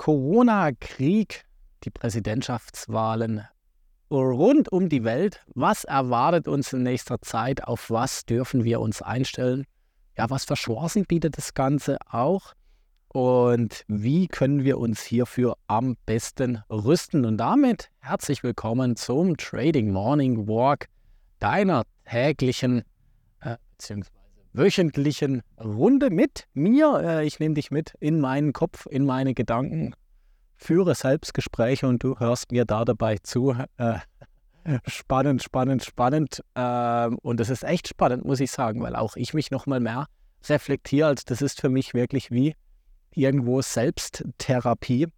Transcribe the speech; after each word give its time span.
Corona-Krieg, 0.00 1.44
die 1.84 1.90
Präsidentschaftswahlen 1.90 3.46
rund 4.10 4.72
um 4.72 4.88
die 4.88 5.04
Welt. 5.04 5.44
Was 5.54 5.84
erwartet 5.84 6.48
uns 6.48 6.72
in 6.72 6.84
nächster 6.84 7.20
Zeit? 7.20 7.64
Auf 7.64 7.90
was 7.90 8.24
dürfen 8.24 8.64
wir 8.64 8.80
uns 8.80 9.02
einstellen? 9.02 9.66
Ja, 10.16 10.30
was 10.30 10.46
für 10.46 10.54
Chancen 10.54 11.04
bietet 11.04 11.36
das 11.36 11.52
Ganze 11.52 11.98
auch? 12.10 12.54
Und 13.08 13.84
wie 13.88 14.26
können 14.26 14.64
wir 14.64 14.78
uns 14.78 15.02
hierfür 15.02 15.58
am 15.66 15.98
besten 16.06 16.62
rüsten? 16.70 17.26
Und 17.26 17.36
damit 17.36 17.90
herzlich 17.98 18.42
willkommen 18.42 18.96
zum 18.96 19.36
Trading 19.36 19.90
Morning 19.90 20.48
Walk, 20.48 20.86
deiner 21.40 21.82
täglichen 22.06 22.84
äh, 23.42 23.58
bzw 23.76 24.08
wöchentlichen 24.52 25.42
Runde 25.62 26.10
mit 26.10 26.46
mir. 26.54 27.00
Äh, 27.02 27.26
ich 27.26 27.38
nehme 27.38 27.54
dich 27.54 27.70
mit 27.70 27.94
in 28.00 28.20
meinen 28.20 28.52
Kopf, 28.52 28.86
in 28.90 29.04
meine 29.04 29.34
Gedanken, 29.34 29.94
führe 30.56 30.94
Selbstgespräche 30.94 31.86
und 31.86 32.02
du 32.02 32.18
hörst 32.18 32.52
mir 32.52 32.64
da 32.64 32.84
dabei 32.84 33.18
zu. 33.18 33.54
Äh, 33.76 33.98
spannend, 34.86 35.42
spannend, 35.42 35.84
spannend. 35.84 36.42
Ähm, 36.54 37.18
und 37.22 37.40
es 37.40 37.50
ist 37.50 37.64
echt 37.64 37.88
spannend, 37.88 38.24
muss 38.24 38.40
ich 38.40 38.50
sagen, 38.50 38.82
weil 38.82 38.96
auch 38.96 39.16
ich 39.16 39.34
mich 39.34 39.50
nochmal 39.50 39.80
mehr 39.80 40.06
reflektiere. 40.48 41.08
Also 41.08 41.22
das 41.26 41.42
ist 41.42 41.60
für 41.60 41.68
mich 41.68 41.94
wirklich 41.94 42.30
wie 42.30 42.54
irgendwo 43.14 43.62
Selbsttherapie. 43.62 45.08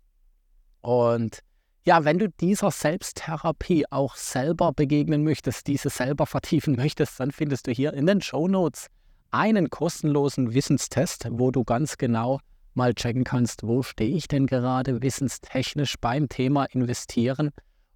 Und 0.81 1.41
ja, 1.85 2.05
wenn 2.05 2.19
du 2.19 2.29
dieser 2.29 2.71
Selbsttherapie 2.71 3.85
auch 3.91 4.15
selber 4.15 4.73
begegnen 4.73 5.25
möchtest, 5.25 5.67
diese 5.67 5.91
selber 5.91 6.27
vertiefen 6.27 6.77
möchtest, 6.77 7.19
dann 7.19 7.33
findest 7.33 7.67
du 7.67 7.73
hier 7.73 7.93
in 7.93 8.07
den 8.07 8.21
Show 8.21 8.47
Notes 8.47 8.89
einen 9.33 9.71
kostenlosen 9.71 10.55
Wissenstest, 10.55 11.27
wo 11.31 11.51
du 11.51 11.65
ganz 11.65 11.97
genau 11.97 12.39
mal 12.75 12.95
checken 12.95 13.25
kannst, 13.25 13.67
wo 13.67 13.83
stehe 13.83 14.15
ich 14.15 14.29
denn 14.29 14.47
gerade 14.47 15.03
wissenstechnisch 15.03 15.97
beim 16.01 16.29
Thema 16.29 16.65
investieren 16.67 17.51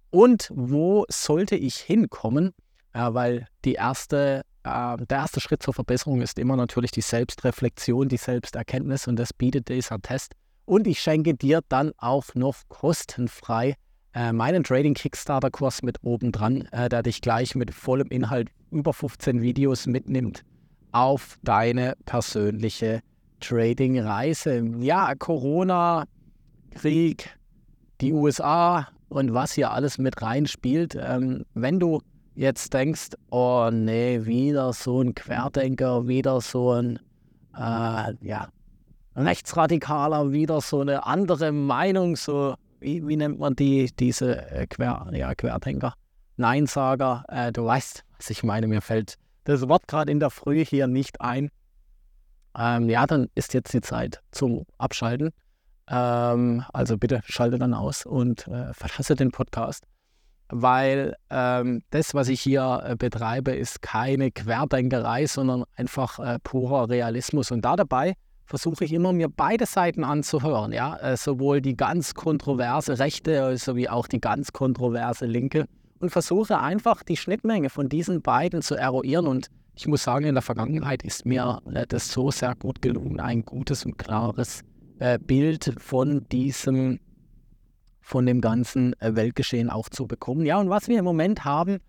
und 0.09 0.51
wo 0.53 1.05
sollte 1.09 1.55
ich 1.55 1.77
hinkommen, 1.77 2.53
ja, 2.93 3.13
weil 3.13 3.47
die 3.65 3.73
erste, 3.73 4.41
äh, 4.63 4.97
der 4.97 5.17
erste 5.17 5.39
Schritt 5.39 5.63
zur 5.63 5.73
Verbesserung 5.73 6.21
ist 6.21 6.39
immer 6.39 6.55
natürlich 6.55 6.91
die 6.91 7.01
Selbstreflexion, 7.01 8.09
die 8.09 8.17
Selbsterkenntnis 8.17 9.07
und 9.07 9.17
das 9.17 9.33
bietet 9.33 9.69
dieser 9.69 9.99
Test. 10.01 10.33
Und 10.65 10.85
ich 10.85 10.99
schenke 10.99 11.33
dir 11.33 11.61
dann 11.69 11.91
auch 11.97 12.25
noch 12.35 12.55
kostenfrei 12.67 13.75
äh, 14.13 14.33
meinen 14.33 14.63
Trading 14.63 14.95
Kickstarter 14.95 15.51
Kurs 15.51 15.81
mit 15.81 15.97
oben 16.03 16.31
dran, 16.31 16.67
äh, 16.71 16.89
der 16.89 17.03
dich 17.03 17.21
gleich 17.21 17.55
mit 17.55 17.73
vollem 17.73 18.07
Inhalt 18.07 18.49
über 18.71 18.93
15 18.93 19.41
Videos 19.41 19.85
mitnimmt 19.85 20.43
auf 20.91 21.37
deine 21.43 21.95
persönliche 22.05 23.01
Trading-Reise. 23.39 24.63
Ja, 24.79 25.13
Corona, 25.15 26.05
Krieg, 26.71 27.37
die 28.01 28.13
USA 28.13 28.87
und 29.09 29.33
was 29.33 29.53
hier 29.53 29.71
alles 29.71 29.97
mit 29.97 30.21
reinspielt. 30.21 30.97
Ähm, 30.99 31.45
wenn 31.53 31.79
du 31.79 32.01
jetzt 32.35 32.73
denkst, 32.73 33.09
oh 33.31 33.69
nee, 33.71 34.25
wieder 34.25 34.73
so 34.73 35.01
ein 35.01 35.15
Querdenker, 35.15 36.07
wieder 36.07 36.39
so 36.41 36.71
ein 36.71 36.99
äh, 37.55 38.13
ja, 38.21 38.49
Rechtsradikaler, 39.15 40.31
wieder 40.31 40.61
so 40.61 40.81
eine 40.81 41.05
andere 41.05 41.51
Meinung, 41.51 42.15
so 42.15 42.55
wie, 42.79 43.07
wie 43.07 43.17
nennt 43.17 43.39
man 43.39 43.55
die, 43.55 43.89
diese 43.99 44.49
äh, 44.51 44.67
Quer, 44.67 45.07
ja, 45.13 45.33
Querdenker, 45.33 45.93
Neinsager, 46.37 47.23
äh, 47.29 47.51
du 47.51 47.65
weißt, 47.65 48.03
was 48.17 48.29
ich 48.29 48.43
meine, 48.43 48.67
mir 48.67 48.81
fällt 48.81 49.17
das 49.47 49.67
Wort 49.67 49.87
gerade 49.87 50.11
in 50.11 50.19
der 50.19 50.29
Früh 50.29 50.65
hier 50.65 50.87
nicht 50.87 51.21
ein, 51.21 51.49
ähm, 52.57 52.89
ja, 52.89 53.05
dann 53.05 53.27
ist 53.35 53.53
jetzt 53.53 53.73
die 53.73 53.81
Zeit 53.81 54.21
zum 54.31 54.65
Abschalten. 54.77 55.31
Ähm, 55.89 56.63
also 56.73 56.97
bitte 56.97 57.21
schalte 57.25 57.57
dann 57.57 57.73
aus 57.73 58.05
und 58.05 58.47
äh, 58.47 58.73
verlasse 58.73 59.15
den 59.15 59.31
Podcast, 59.31 59.85
weil 60.49 61.15
ähm, 61.29 61.81
das, 61.91 62.13
was 62.13 62.27
ich 62.27 62.41
hier 62.41 62.83
äh, 62.83 62.95
betreibe, 62.95 63.51
ist 63.51 63.81
keine 63.81 64.31
Querdenkerei, 64.31 65.27
sondern 65.27 65.63
einfach 65.75 66.19
äh, 66.19 66.39
purer 66.43 66.89
Realismus. 66.89 67.51
Und 67.51 67.63
da 67.63 67.77
dabei 67.77 68.15
versuche 68.45 68.83
ich 68.83 68.91
immer, 68.91 69.13
mir 69.13 69.29
beide 69.29 69.65
Seiten 69.65 70.03
anzuhören. 70.03 70.73
Ja? 70.73 70.97
Äh, 70.97 71.15
sowohl 71.15 71.61
die 71.61 71.77
ganz 71.77 72.15
kontroverse 72.15 72.99
Rechte 72.99 73.55
sowie 73.57 73.87
auch 73.87 74.07
die 74.07 74.19
ganz 74.19 74.51
kontroverse 74.51 75.25
Linke 75.25 75.67
und 75.99 76.09
versuche 76.09 76.59
einfach 76.59 77.03
die 77.03 77.17
Schnittmenge 77.17 77.69
von 77.69 77.89
diesen 77.89 78.21
beiden 78.21 78.61
zu 78.61 78.75
eruieren. 78.75 79.27
Und 79.27 79.49
ich 79.75 79.87
muss 79.87 80.03
sagen, 80.03 80.25
in 80.25 80.35
der 80.35 80.41
Vergangenheit 80.41 81.03
ist 81.03 81.25
mir 81.25 81.61
äh, 81.71 81.85
das 81.87 82.11
so 82.11 82.31
sehr 82.31 82.55
gut 82.55 82.81
gelungen, 82.81 83.19
ein 83.19 83.43
gutes 83.43 83.85
und 83.85 83.97
klares 83.97 84.61
äh, 84.99 85.19
Bild 85.19 85.75
von 85.77 86.27
diesem, 86.29 86.99
von 88.01 88.25
dem 88.25 88.41
ganzen 88.41 88.99
äh, 89.01 89.15
Weltgeschehen 89.15 89.69
auch 89.69 89.89
zu 89.89 90.07
bekommen. 90.07 90.45
Ja, 90.45 90.59
und 90.59 90.69
was 90.69 90.87
wir 90.87 90.99
im 90.99 91.05
Moment 91.05 91.45
haben, 91.45 91.79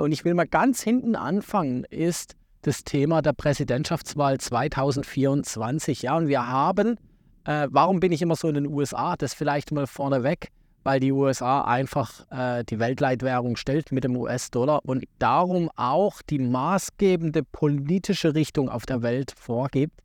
und 0.00 0.12
ich 0.12 0.24
will 0.24 0.34
mal 0.34 0.46
ganz 0.46 0.80
hinten 0.80 1.16
anfangen, 1.16 1.82
ist 1.90 2.36
das 2.60 2.84
Thema 2.84 3.20
der 3.20 3.32
Präsidentschaftswahl 3.32 4.38
2024. 4.38 6.02
Ja, 6.02 6.16
und 6.16 6.28
wir 6.28 6.46
haben, 6.46 7.00
warum 7.44 7.98
bin 7.98 8.12
ich 8.12 8.22
immer 8.22 8.36
so 8.36 8.46
in 8.46 8.54
den 8.54 8.68
USA? 8.68 9.16
Das 9.16 9.34
vielleicht 9.34 9.72
mal 9.72 9.88
vorneweg 9.88 10.52
weil 10.84 11.00
die 11.00 11.12
USA 11.12 11.62
einfach 11.62 12.26
äh, 12.30 12.64
die 12.64 12.78
Weltleitwährung 12.78 13.56
stellt 13.56 13.92
mit 13.92 14.04
dem 14.04 14.16
US-Dollar 14.16 14.80
und 14.84 15.04
darum 15.18 15.70
auch 15.76 16.22
die 16.22 16.38
maßgebende 16.38 17.42
politische 17.44 18.34
Richtung 18.34 18.68
auf 18.68 18.86
der 18.86 19.02
Welt 19.02 19.32
vorgibt, 19.36 20.00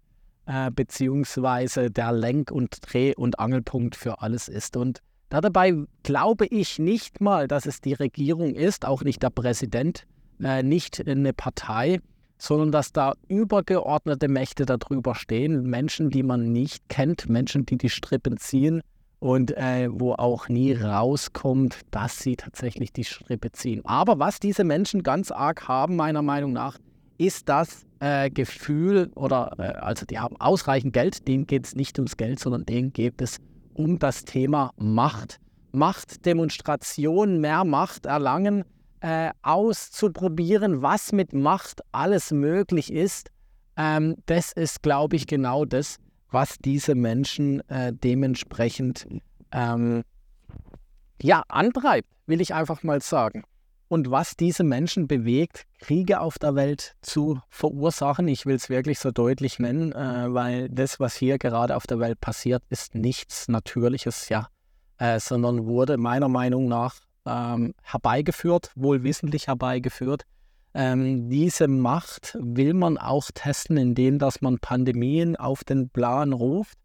äh, 0.45 0.69
beziehungsweise 0.71 1.89
der 1.89 2.11
Lenk- 2.11 2.51
und 2.51 2.77
Dreh- 2.81 3.15
und 3.15 3.39
Angelpunkt 3.39 3.95
für 3.95 4.21
alles 4.21 4.47
ist. 4.47 4.77
Und 4.77 4.99
dabei 5.29 5.73
glaube 6.03 6.45
ich 6.45 6.79
nicht 6.79 7.21
mal, 7.21 7.47
dass 7.47 7.65
es 7.65 7.81
die 7.81 7.93
Regierung 7.93 8.53
ist, 8.53 8.85
auch 8.85 9.03
nicht 9.03 9.23
der 9.23 9.31
Präsident, 9.31 10.05
äh, 10.41 10.61
nicht 10.61 11.07
eine 11.07 11.33
Partei, 11.33 11.99
sondern 12.37 12.71
dass 12.71 12.91
da 12.93 13.13
übergeordnete 13.27 14.27
Mächte 14.27 14.67
darüber 14.67 15.15
stehen, 15.15 15.63
Menschen, 15.63 16.11
die 16.11 16.21
man 16.21 16.51
nicht 16.51 16.87
kennt, 16.87 17.27
Menschen, 17.29 17.65
die 17.65 17.79
die 17.79 17.89
Strippen 17.89 18.37
ziehen 18.37 18.83
und 19.19 19.55
äh, 19.57 19.89
wo 19.91 20.13
auch 20.13 20.47
nie 20.47 20.73
rauskommt, 20.73 21.79
dass 21.91 22.19
sie 22.19 22.35
tatsächlich 22.35 22.93
die 22.93 23.03
Strippe 23.03 23.51
ziehen. 23.51 23.81
Aber 23.85 24.19
was 24.19 24.39
diese 24.39 24.63
Menschen 24.63 25.03
ganz 25.03 25.31
arg 25.31 25.67
haben, 25.67 25.95
meiner 25.95 26.21
Meinung 26.21 26.53
nach, 26.53 26.77
ist 27.17 27.49
das 27.49 27.85
äh, 27.99 28.29
Gefühl 28.29 29.11
oder 29.15 29.53
äh, 29.57 29.63
also 29.79 30.05
die 30.05 30.19
haben 30.19 30.39
ausreichend 30.39 30.93
Geld, 30.93 31.27
denen 31.27 31.47
geht 31.47 31.65
es 31.65 31.75
nicht 31.75 31.97
ums 31.97 32.17
Geld, 32.17 32.39
sondern 32.39 32.65
denen 32.65 32.93
geht 32.93 33.21
es 33.21 33.37
um 33.73 33.99
das 33.99 34.25
Thema 34.25 34.71
Macht. 34.77 35.39
Machtdemonstration, 35.71 37.39
mehr 37.39 37.63
Macht 37.63 38.05
erlangen, 38.05 38.63
äh, 39.01 39.31
auszuprobieren, 39.41 40.81
was 40.81 41.11
mit 41.11 41.33
Macht 41.33 41.81
alles 41.91 42.31
möglich 42.31 42.91
ist. 42.91 43.29
Ähm, 43.75 44.15
das 44.25 44.51
ist, 44.53 44.81
glaube 44.81 45.15
ich, 45.15 45.27
genau 45.27 45.65
das, 45.65 45.97
was 46.29 46.57
diese 46.59 46.95
Menschen 46.95 47.67
äh, 47.69 47.93
dementsprechend 47.93 49.07
ähm, 49.51 50.03
ja, 51.21 51.43
antreibt, 51.47 52.09
will 52.25 52.41
ich 52.41 52.53
einfach 52.53 52.83
mal 52.83 53.01
sagen. 53.01 53.43
Und 53.89 54.11
was 54.11 54.35
diese 54.35 54.63
Menschen 54.63 55.07
bewegt, 55.07 55.65
Kriege 55.79 56.19
auf 56.19 56.37
der 56.39 56.55
Welt 56.55 56.95
zu 57.01 57.39
verursachen. 57.49 58.27
Ich 58.27 58.45
will 58.45 58.55
es 58.55 58.69
wirklich 58.69 58.99
so 58.99 59.11
deutlich 59.11 59.59
nennen, 59.59 59.93
äh, 59.93 60.33
weil 60.33 60.67
das, 60.69 60.99
was 60.99 61.15
hier 61.15 61.37
gerade 61.37 61.75
auf 61.75 61.87
der 61.87 61.99
Welt 61.99 62.19
passiert, 62.19 62.63
ist 62.69 62.95
nichts 62.95 63.47
Natürliches, 63.47 64.27
ja, 64.27 64.49
äh, 64.97 65.19
sondern 65.19 65.65
wurde 65.65 65.97
meiner 65.97 66.27
Meinung 66.27 66.67
nach 66.67 66.95
ähm, 67.25 67.73
herbeigeführt, 67.81 68.71
wohl 68.75 69.03
wissentlich 69.03 69.47
herbeigeführt, 69.47 70.25
ähm, 70.73 71.29
diese 71.29 71.67
Macht 71.67 72.37
will 72.39 72.73
man 72.73 72.97
auch 72.97 73.31
testen, 73.33 73.77
indem 73.77 74.19
dass 74.19 74.41
man 74.41 74.59
Pandemien 74.59 75.35
auf 75.35 75.63
den 75.63 75.89
Plan 75.89 76.33
ruft 76.33 76.77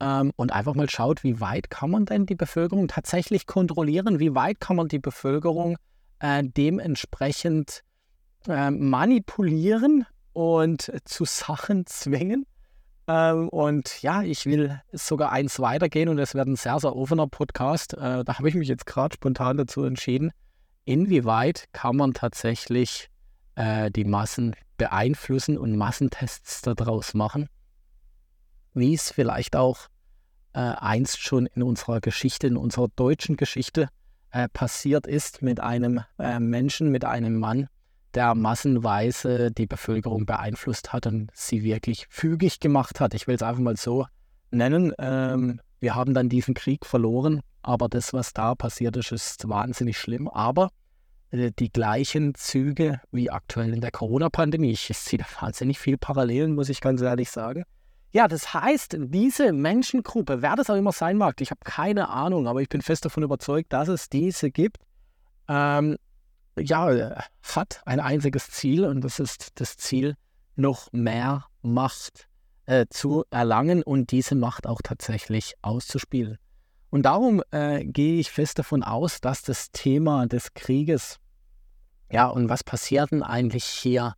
ähm, 0.00 0.32
und 0.36 0.52
einfach 0.52 0.74
mal 0.74 0.88
schaut, 0.88 1.24
wie 1.24 1.40
weit 1.40 1.70
kann 1.70 1.90
man 1.90 2.06
denn 2.06 2.26
die 2.26 2.34
Bevölkerung 2.34 2.88
tatsächlich 2.88 3.46
kontrollieren, 3.46 4.18
wie 4.18 4.34
weit 4.34 4.60
kann 4.60 4.76
man 4.76 4.88
die 4.88 4.98
Bevölkerung 4.98 5.76
äh, 6.20 6.42
dementsprechend 6.44 7.82
äh, 8.48 8.70
manipulieren 8.70 10.06
und 10.32 10.92
zu 11.04 11.24
Sachen 11.24 11.86
zwingen. 11.86 12.46
Ähm, 13.08 13.48
und 13.48 14.02
ja, 14.02 14.22
ich 14.22 14.46
will 14.46 14.80
sogar 14.92 15.32
eins 15.32 15.58
weitergehen 15.60 16.08
und 16.08 16.18
es 16.18 16.34
wird 16.34 16.46
ein 16.46 16.56
sehr, 16.56 16.78
sehr 16.78 16.94
offener 16.94 17.26
Podcast. 17.26 17.94
Äh, 17.94 18.24
da 18.24 18.38
habe 18.38 18.48
ich 18.48 18.54
mich 18.54 18.68
jetzt 18.68 18.86
gerade 18.86 19.14
spontan 19.14 19.56
dazu 19.56 19.82
entschieden. 19.82 20.30
Inwieweit 20.88 21.68
kann 21.72 21.96
man 21.96 22.14
tatsächlich 22.14 23.10
äh, 23.56 23.90
die 23.90 24.04
Massen 24.04 24.56
beeinflussen 24.78 25.58
und 25.58 25.76
Massentests 25.76 26.62
daraus 26.62 27.12
machen, 27.12 27.50
wie 28.72 28.94
es 28.94 29.10
vielleicht 29.10 29.54
auch 29.54 29.88
äh, 30.54 30.60
einst 30.60 31.20
schon 31.20 31.44
in 31.44 31.62
unserer 31.62 32.00
Geschichte, 32.00 32.46
in 32.46 32.56
unserer 32.56 32.88
deutschen 32.96 33.36
Geschichte 33.36 33.90
äh, 34.30 34.48
passiert 34.48 35.06
ist 35.06 35.42
mit 35.42 35.60
einem 35.60 36.00
äh, 36.18 36.40
Menschen, 36.40 36.90
mit 36.90 37.04
einem 37.04 37.38
Mann, 37.38 37.68
der 38.14 38.34
massenweise 38.34 39.50
die 39.50 39.66
Bevölkerung 39.66 40.24
beeinflusst 40.24 40.94
hat 40.94 41.06
und 41.06 41.30
sie 41.34 41.64
wirklich 41.64 42.06
fügig 42.08 42.60
gemacht 42.60 42.98
hat. 42.98 43.12
Ich 43.12 43.26
will 43.26 43.34
es 43.34 43.42
einfach 43.42 43.60
mal 43.60 43.76
so 43.76 44.06
nennen. 44.50 44.94
Ähm, 44.98 45.60
Wir 45.80 45.94
haben 45.94 46.14
dann 46.14 46.30
diesen 46.30 46.54
Krieg 46.54 46.86
verloren, 46.86 47.42
aber 47.60 47.90
das, 47.90 48.14
was 48.14 48.32
da 48.32 48.54
passiert 48.54 48.96
ist, 48.96 49.12
ist 49.12 49.46
wahnsinnig 49.50 49.98
schlimm. 49.98 50.28
Aber 50.28 50.70
die 51.30 51.72
gleichen 51.72 52.34
Züge 52.34 53.00
wie 53.12 53.30
aktuell 53.30 53.74
in 53.74 53.80
der 53.80 53.90
Corona-Pandemie. 53.90 54.70
Ich 54.70 54.88
sehe 54.88 55.18
da 55.18 55.26
wahnsinnig 55.40 55.78
viel 55.78 55.98
Parallelen, 55.98 56.54
muss 56.54 56.68
ich 56.68 56.80
ganz 56.80 57.00
ehrlich 57.02 57.30
sagen. 57.30 57.64
Ja, 58.10 58.26
das 58.26 58.54
heißt, 58.54 58.96
diese 58.98 59.52
Menschengruppe, 59.52 60.40
wer 60.40 60.56
das 60.56 60.70
auch 60.70 60.76
immer 60.76 60.92
sein 60.92 61.18
mag, 61.18 61.40
ich 61.40 61.50
habe 61.50 61.60
keine 61.64 62.08
Ahnung, 62.08 62.48
aber 62.48 62.62
ich 62.62 62.68
bin 62.70 62.80
fest 62.80 63.04
davon 63.04 63.22
überzeugt, 63.22 63.72
dass 63.72 63.88
es 63.88 64.08
diese 64.08 64.50
gibt, 64.50 64.78
ähm, 65.48 65.98
ja, 66.58 67.22
hat 67.42 67.82
ein 67.84 68.00
einziges 68.00 68.50
Ziel 68.50 68.84
und 68.84 69.02
das 69.02 69.20
ist 69.20 69.60
das 69.60 69.76
Ziel, 69.76 70.16
noch 70.56 70.90
mehr 70.92 71.44
Macht 71.60 72.28
äh, 72.64 72.86
zu 72.88 73.24
erlangen 73.30 73.82
und 73.82 74.10
diese 74.10 74.34
Macht 74.34 74.66
auch 74.66 74.80
tatsächlich 74.82 75.54
auszuspielen. 75.60 76.38
Und 76.90 77.02
darum 77.02 77.42
äh, 77.50 77.84
gehe 77.84 78.18
ich 78.18 78.30
fest 78.30 78.58
davon 78.58 78.82
aus, 78.82 79.20
dass 79.20 79.42
das 79.42 79.70
Thema 79.72 80.26
des 80.26 80.54
Krieges, 80.54 81.18
ja, 82.10 82.26
und 82.28 82.48
was 82.48 82.64
passiert 82.64 83.10
denn 83.10 83.22
eigentlich 83.22 83.64
hier 83.64 84.14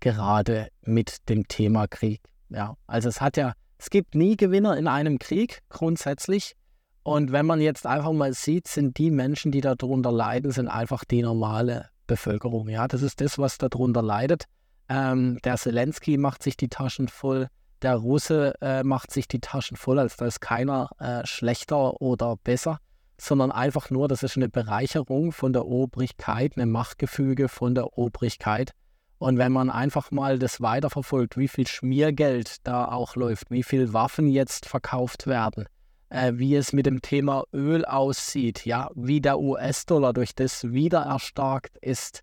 gerade 0.00 0.68
mit 0.82 1.28
dem 1.28 1.48
Thema 1.48 1.86
Krieg? 1.86 2.20
Ja, 2.50 2.76
also 2.86 3.08
es 3.08 3.20
hat 3.20 3.36
ja, 3.36 3.54
es 3.78 3.88
gibt 3.88 4.14
nie 4.14 4.36
Gewinner 4.36 4.76
in 4.76 4.88
einem 4.88 5.18
Krieg 5.18 5.60
grundsätzlich. 5.70 6.54
Und 7.02 7.32
wenn 7.32 7.46
man 7.46 7.62
jetzt 7.62 7.86
einfach 7.86 8.12
mal 8.12 8.34
sieht, 8.34 8.68
sind 8.68 8.98
die 8.98 9.10
Menschen, 9.10 9.52
die 9.52 9.62
darunter 9.62 10.12
leiden, 10.12 10.50
sind 10.50 10.68
einfach 10.68 11.04
die 11.04 11.22
normale 11.22 11.88
Bevölkerung. 12.06 12.68
Ja, 12.68 12.86
das 12.88 13.00
ist 13.00 13.22
das, 13.22 13.38
was 13.38 13.56
darunter 13.56 14.02
leidet. 14.02 14.44
Ähm, 14.90 15.38
der 15.44 15.56
Zelensky 15.56 16.18
macht 16.18 16.42
sich 16.42 16.58
die 16.58 16.68
Taschen 16.68 17.08
voll 17.08 17.48
der 17.82 17.96
Russe 17.96 18.54
äh, 18.60 18.82
macht 18.82 19.12
sich 19.12 19.28
die 19.28 19.40
Taschen 19.40 19.76
voll, 19.76 19.98
als 19.98 20.16
da 20.16 20.26
ist 20.26 20.40
keiner 20.40 20.90
äh, 20.98 21.26
schlechter 21.26 22.00
oder 22.00 22.36
besser, 22.36 22.78
sondern 23.18 23.52
einfach 23.52 23.90
nur, 23.90 24.08
das 24.08 24.22
ist 24.22 24.36
eine 24.36 24.48
Bereicherung 24.48 25.32
von 25.32 25.52
der 25.52 25.66
Obrigkeit, 25.66 26.56
ein 26.56 26.70
Machtgefüge 26.70 27.48
von 27.48 27.74
der 27.74 27.98
Obrigkeit. 27.98 28.72
Und 29.18 29.36
wenn 29.36 29.52
man 29.52 29.68
einfach 29.68 30.10
mal 30.10 30.38
das 30.38 30.62
weiterverfolgt, 30.62 31.36
wie 31.36 31.48
viel 31.48 31.66
Schmiergeld 31.66 32.66
da 32.66 32.86
auch 32.86 33.16
läuft, 33.16 33.50
wie 33.50 33.62
viel 33.62 33.92
Waffen 33.92 34.28
jetzt 34.28 34.66
verkauft 34.66 35.26
werden, 35.26 35.66
äh, 36.08 36.32
wie 36.36 36.54
es 36.56 36.72
mit 36.72 36.86
dem 36.86 37.02
Thema 37.02 37.44
Öl 37.52 37.84
aussieht, 37.84 38.64
ja, 38.64 38.88
wie 38.94 39.20
der 39.20 39.38
US-Dollar 39.38 40.12
durch 40.12 40.34
das 40.34 40.72
wieder 40.72 41.00
erstarkt 41.00 41.76
ist, 41.78 42.22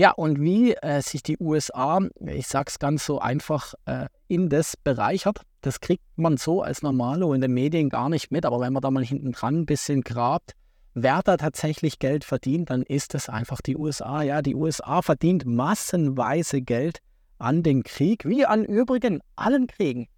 ja, 0.00 0.12
und 0.12 0.40
wie 0.40 0.72
äh, 0.76 1.02
sich 1.02 1.22
die 1.22 1.36
USA, 1.38 2.00
ich 2.24 2.46
sage 2.46 2.68
es 2.68 2.78
ganz 2.78 3.04
so 3.04 3.18
einfach, 3.18 3.74
äh, 3.84 4.06
in 4.28 4.48
das 4.48 4.74
bereichert, 4.78 5.42
das 5.60 5.80
kriegt 5.80 6.02
man 6.16 6.38
so 6.38 6.62
als 6.62 6.80
Normalo 6.80 7.34
in 7.34 7.42
den 7.42 7.52
Medien 7.52 7.90
gar 7.90 8.08
nicht 8.08 8.30
mit. 8.30 8.46
Aber 8.46 8.60
wenn 8.60 8.72
man 8.72 8.80
da 8.80 8.90
mal 8.90 9.04
hinten 9.04 9.32
dran 9.32 9.56
ein 9.56 9.66
bisschen 9.66 10.00
grabt, 10.00 10.52
wer 10.94 11.20
da 11.22 11.36
tatsächlich 11.36 11.98
Geld 11.98 12.24
verdient, 12.24 12.70
dann 12.70 12.80
ist 12.80 13.14
es 13.14 13.28
einfach 13.28 13.60
die 13.60 13.76
USA. 13.76 14.22
Ja, 14.22 14.40
die 14.40 14.54
USA 14.54 15.02
verdient 15.02 15.44
massenweise 15.44 16.62
Geld 16.62 17.00
an 17.36 17.62
den 17.62 17.82
Krieg, 17.82 18.24
wie 18.24 18.46
an 18.46 18.64
übrigen 18.64 19.20
allen 19.36 19.66
Kriegen. 19.66 20.08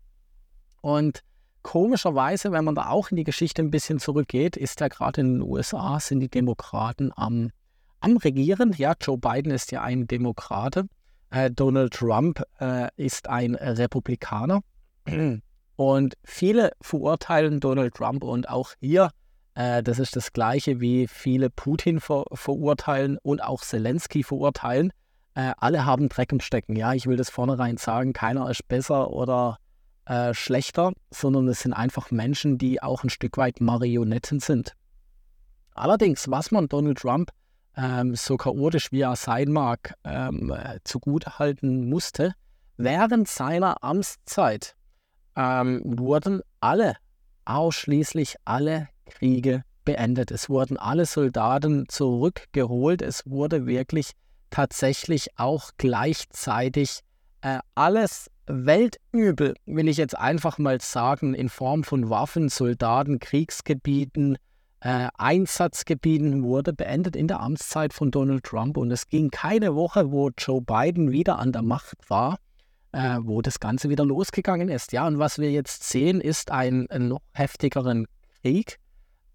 Und 0.81 1.25
komischerweise, 1.65 2.53
wenn 2.53 2.65
man 2.65 2.77
da 2.77 2.89
auch 2.89 3.11
in 3.11 3.17
die 3.17 3.25
Geschichte 3.25 3.61
ein 3.63 3.73
bisschen 3.73 3.99
zurückgeht, 3.99 4.57
ist 4.57 4.79
ja 4.79 4.87
gerade 4.87 5.23
in 5.23 5.41
den 5.41 5.43
USA, 5.43 5.99
sind 5.99 6.21
die 6.21 6.31
Demokraten 6.31 7.11
am 7.17 7.51
am 8.03 8.17
Regieren. 8.17 8.73
Ja, 8.77 8.95
Joe 9.01 9.19
Biden 9.19 9.53
ist 9.53 9.73
ja 9.73 9.83
ein 9.83 10.07
Demokrate. 10.07 10.87
Äh, 11.31 11.51
Donald 11.51 11.95
Trump 11.95 12.43
äh, 12.61 12.89
ist 12.97 13.29
ein 13.29 13.55
Republikaner. 13.55 14.61
Und 15.77 16.15
viele 16.25 16.73
verurteilen 16.81 17.61
Donald 17.61 17.95
Trump 17.95 18.23
und 18.23 18.49
auch 18.49 18.71
hier, 18.81 19.11
äh, 19.55 19.83
das 19.83 19.99
ist 19.99 20.17
das 20.17 20.33
gleiche, 20.33 20.81
wie 20.81 21.07
viele 21.09 21.51
Putin 21.51 22.01
ver 22.01 22.25
verurteilen 22.33 23.19
und 23.23 23.43
auch 23.43 23.63
Zelensky 23.63 24.23
verurteilen. 24.23 24.93
Äh, 25.35 25.53
alle 25.57 25.87
haben 25.87 26.09
Dreck 26.09 26.31
im 26.33 26.41
Stecken. 26.41 26.77
Ja, 26.77 26.93
ich 26.93 27.07
will 27.07 27.17
das 27.17 27.31
vornherein 27.31 27.79
sagen, 27.79 28.13
keiner 28.13 28.51
ist 28.51 28.69
besser 28.69 29.11
oder 29.11 29.59
äh, 30.05 30.35
schlechter, 30.35 30.93
sondern 31.11 31.49
es 31.49 31.61
sind 31.61 31.73
einfach 31.73 32.11
Menschen, 32.11 32.59
die 32.59 32.83
auch 32.83 33.03
ein 33.03 33.11
Stück 33.11 33.39
weit 33.39 33.61
Marionetten 33.61 34.41
sind. 34.41 34.75
Allerdings, 35.75 36.31
was 36.31 36.51
man 36.51 36.69
Donald 36.69 36.99
Trump 36.99 37.31
ähm, 37.77 38.15
so 38.15 38.37
chaotisch 38.37 38.93
wie 38.93 39.01
er 39.01 39.17
sein 39.17 39.51
mag, 39.51 39.95
ähm, 40.05 40.53
äh, 40.53 40.79
zugutehalten 40.85 41.89
musste, 41.89 42.35
während 42.77 43.29
seiner 43.29 43.83
Amtszeit 43.83 44.77
ähm, 45.37 45.83
wurden 45.85 46.43
alle, 46.61 46.97
ausschließlich 47.45 48.37
alle 48.45 48.89
Kriege 49.07 49.65
beendet. 49.85 50.31
Es 50.31 50.49
wurden 50.49 50.77
alle 50.77 51.07
Soldaten 51.07 51.87
zurückgeholt. 51.89 53.03
Es 53.03 53.23
wurde 53.27 53.67
wirklich 53.67 54.13
tatsächlich 54.51 55.29
auch 55.39 55.71
gleichzeitig 55.79 57.01
äh, 57.41 57.59
alles 57.75 58.31
Weltübel, 58.47 59.55
will 59.67 59.89
ich 59.89 59.97
jetzt 59.97 60.17
einfach 60.17 60.59
mal 60.59 60.81
sagen, 60.81 61.35
in 61.35 61.49
Form 61.49 61.85
von 61.85 62.11
Waffen, 62.11 62.49
Soldaten, 62.49 63.19
Kriegsgebieten, 63.19 64.37
äh, 64.83 65.09
Einsatzgebieten 65.17 66.43
wurde 66.43 66.73
beendet 66.73 67.15
in 67.15 67.29
der 67.29 67.41
Amtszeit 67.41 67.93
von 67.93 68.11
Donald 68.11 68.43
Trump. 68.43 68.77
Und 68.77 68.91
es 68.91 69.09
ging 69.09 69.31
keine 69.31 69.77
Woche, 69.77 70.11
wo 70.11 70.31
Joe 70.37 70.61
Biden 70.61 71.13
wieder 71.13 71.39
an 71.39 71.53
der 71.53 71.63
Macht 71.63 72.11
war, 72.11 72.39
äh, 72.91 73.19
wo 73.21 73.43
das 73.43 73.61
Ganze 73.61 73.91
wieder 73.91 74.05
losgegangen 74.05 74.69
ist. 74.69 74.93
Ja, 74.93 75.07
und 75.07 75.21
was 75.21 75.39
wir 75.39 75.53
jetzt 75.53 75.85
sehen, 75.89 76.21
ist 76.21 76.51
ein, 76.51 76.91
ein 76.91 77.09
noch 77.09 77.21
heftigeren 77.33 78.07
Krieg 78.41 78.79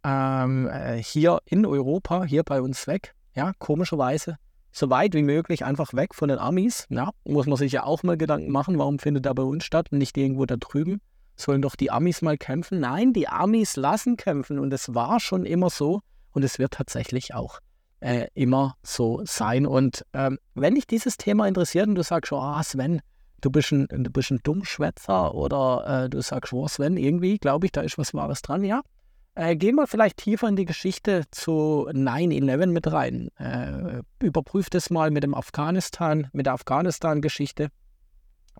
ähm, 0.03 0.67
äh, 0.67 1.01
hier 1.01 1.39
in 1.45 1.65
Europa, 1.65 2.25
hier 2.25 2.43
bei 2.43 2.61
uns 2.61 2.85
weg. 2.85 3.13
Ja, 3.33 3.53
komischerweise 3.57 4.35
so 4.73 4.89
weit 4.89 5.13
wie 5.13 5.23
möglich 5.23 5.63
einfach 5.63 5.93
weg 5.93 6.13
von 6.13 6.27
den 6.27 6.39
Amis. 6.39 6.87
Ja, 6.89 7.11
muss 7.23 7.45
man 7.45 7.55
sich 7.55 7.71
ja 7.71 7.83
auch 7.83 8.03
mal 8.03 8.17
Gedanken 8.17 8.51
machen, 8.51 8.77
warum 8.77 8.99
findet 8.99 9.25
er 9.25 9.33
bei 9.33 9.43
uns 9.43 9.63
statt 9.63 9.93
und 9.93 9.99
nicht 9.99 10.17
irgendwo 10.17 10.45
da 10.45 10.57
drüben 10.57 10.99
sollen 11.37 11.61
doch 11.61 11.75
die 11.75 11.91
Amis 11.91 12.21
mal 12.21 12.37
kämpfen. 12.37 12.79
Nein, 12.79 13.13
die 13.13 13.29
Amis 13.29 13.75
lassen 13.75 14.17
kämpfen 14.17 14.59
und 14.59 14.73
es 14.73 14.93
war 14.93 15.19
schon 15.19 15.45
immer 15.45 15.69
so 15.69 16.01
und 16.31 16.43
es 16.43 16.59
wird 16.59 16.73
tatsächlich 16.73 17.33
auch 17.33 17.59
äh, 17.99 18.27
immer 18.33 18.75
so 18.83 19.21
sein. 19.23 19.65
Und 19.65 20.03
ähm, 20.13 20.39
wenn 20.55 20.75
dich 20.75 20.87
dieses 20.87 21.17
Thema 21.17 21.47
interessiert 21.47 21.87
und 21.87 21.95
du 21.95 22.03
sagst, 22.03 22.31
oh 22.31 22.61
Sven, 22.63 23.01
du 23.41 23.51
bist 23.51 23.71
ein, 23.71 23.87
du 23.87 24.09
bist 24.09 24.31
ein 24.31 24.39
Dummschwätzer 24.43 25.33
oder 25.33 26.05
äh, 26.05 26.09
du 26.09 26.21
sagst, 26.21 26.51
oh 26.53 26.67
Sven, 26.67 26.97
irgendwie 26.97 27.37
glaube 27.37 27.67
ich, 27.67 27.71
da 27.71 27.81
ist 27.81 27.97
was 27.97 28.13
Wahres 28.13 28.41
dran, 28.41 28.63
ja. 28.63 28.81
Äh, 29.35 29.55
gehen 29.55 29.75
wir 29.75 29.85
vielleicht 29.85 30.17
tiefer 30.17 30.47
in 30.47 30.55
die 30.55 30.65
Geschichte 30.65 31.25
zu 31.29 31.87
9-11 31.91 32.65
mit 32.67 32.91
rein. 32.91 33.29
Äh, 33.37 34.01
überprüf 34.19 34.71
das 34.71 34.89
mal 34.89 35.11
mit 35.11 35.23
dem 35.23 35.35
Afghanistan, 35.35 36.27
mit 36.33 36.47
der 36.47 36.53
Afghanistan-Geschichte. 36.53 37.69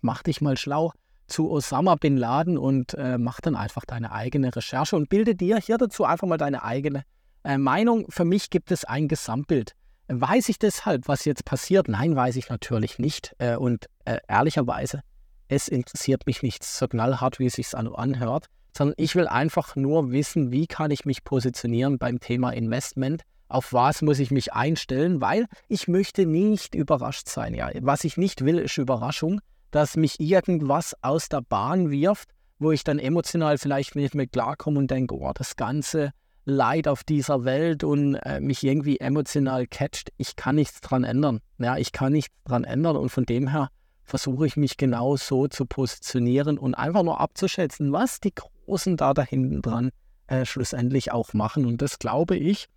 Mach 0.02 0.22
dich 0.22 0.40
mal 0.40 0.56
schlau 0.56 0.94
zu 1.28 1.52
Osama 1.52 1.96
bin 1.96 2.18
Laden 2.18 2.58
und 2.58 2.94
äh, 2.94 3.18
mach 3.18 3.42
dann 3.42 3.56
einfach 3.56 3.86
deine 3.86 4.12
eigene 4.12 4.56
Recherche 4.56 4.96
und 4.96 5.10
bilde 5.10 5.36
dir 5.36 5.58
hier 5.58 5.78
dazu 5.78 6.06
einfach 6.06 6.28
mal 6.28 6.38
deine 6.38 6.64
eigene 6.64 7.04
äh, 7.44 7.58
Meinung. 7.58 8.06
Für 8.10 8.26
mich 8.26 8.50
gibt 8.50 8.72
es 8.72 8.86
ein 8.86 9.08
Gesamtbild. 9.08 9.74
Weiß 10.08 10.50
ich 10.50 10.58
deshalb, 10.58 11.08
was 11.08 11.26
jetzt 11.26 11.46
passiert? 11.46 11.90
Nein, 11.90 12.16
weiß 12.16 12.38
ich 12.38 12.50
natürlich 12.50 12.98
nicht. 12.98 13.36
Äh, 13.40 13.58
und 13.58 13.88
äh, 14.06 14.20
ehrlicherweise, 14.28 15.02
es 15.50 15.68
interessiert 15.68 16.26
mich 16.26 16.44
nicht 16.44 16.64
so 16.64 16.88
knallhart, 16.88 17.40
wie 17.40 17.46
es 17.46 17.54
sich 17.54 17.76
anhört, 17.76 18.48
sondern 18.76 18.96
ich 18.98 19.16
will 19.16 19.28
einfach 19.28 19.76
nur 19.76 20.12
wissen, 20.12 20.52
wie 20.52 20.68
kann 20.68 20.92
ich 20.92 21.06
mich 21.06 21.24
positionieren 21.24 21.98
beim 21.98 22.20
Thema 22.20 22.52
Investment 22.52 23.24
auf 23.50 23.72
was 23.72 24.02
muss 24.02 24.20
ich 24.20 24.32
mich 24.32 24.54
einstellen, 24.54 25.22
weil 25.22 25.48
ich 25.68 25.88
möchte 25.88 26.26
nicht 26.26 26.76
überrascht 26.76 27.30
sein. 27.30 27.54
Ja, 27.54 27.70
was 27.82 28.04
ich 28.04 28.18
nicht 28.18 28.44
will, 28.44 28.58
ist 28.60 28.78
Überraschung 28.78 29.40
dass 29.72 29.98
mich 29.98 30.20
irgendwas 30.20 30.96
aus 31.02 31.30
der 31.30 31.42
Bahn 31.42 31.92
wirft, 31.92 32.30
wo 32.60 32.72
ich 32.72 32.84
dann 32.84 33.00
emotional 33.00 33.58
vielleicht 33.58 33.96
nicht 33.96 34.16
mehr 34.16 34.28
klarkomme 34.28 34.80
und 34.80 34.90
denke, 34.90 35.16
oh, 35.16 35.32
das 35.34 35.56
ganze 35.56 36.12
Leid 36.46 36.88
auf 36.88 37.04
dieser 37.04 37.44
Welt 37.44 37.84
und 37.84 38.16
äh, 38.16 38.40
mich 38.40 38.64
irgendwie 38.64 39.00
emotional 39.00 39.68
catcht. 39.68 40.12
Ich 40.18 40.38
kann 40.38 40.56
nichts 40.56 40.80
dran 40.80 41.04
ändern. 41.04 41.42
Ja, 41.58 41.78
ich 41.78 41.92
kann 41.92 42.14
nichts 42.14 42.34
dran 42.46 42.64
ändern 42.64 42.96
und 42.96 43.10
von 43.10 43.26
dem 43.26 43.50
her 43.50 43.70
versuche 44.04 44.48
ich 44.48 44.56
mich 44.56 44.78
genau 44.78 45.18
so 45.18 45.50
zu 45.50 45.66
positionieren 45.66 46.58
und 46.58 46.74
einfach 46.74 47.04
nur 47.04 47.20
abzuschätzen, 47.20 47.92
was 47.92 48.22
die 48.22 48.34
Großen 48.34 48.96
da 48.96 49.14
dahinten 49.14 49.62
dran 49.62 49.92
äh, 50.28 50.46
schlussendlich 50.46 51.12
auch 51.12 51.34
machen. 51.34 51.66
Und 51.66 51.82
das 51.82 52.00
glaube 52.00 52.38
ich, 52.38 52.70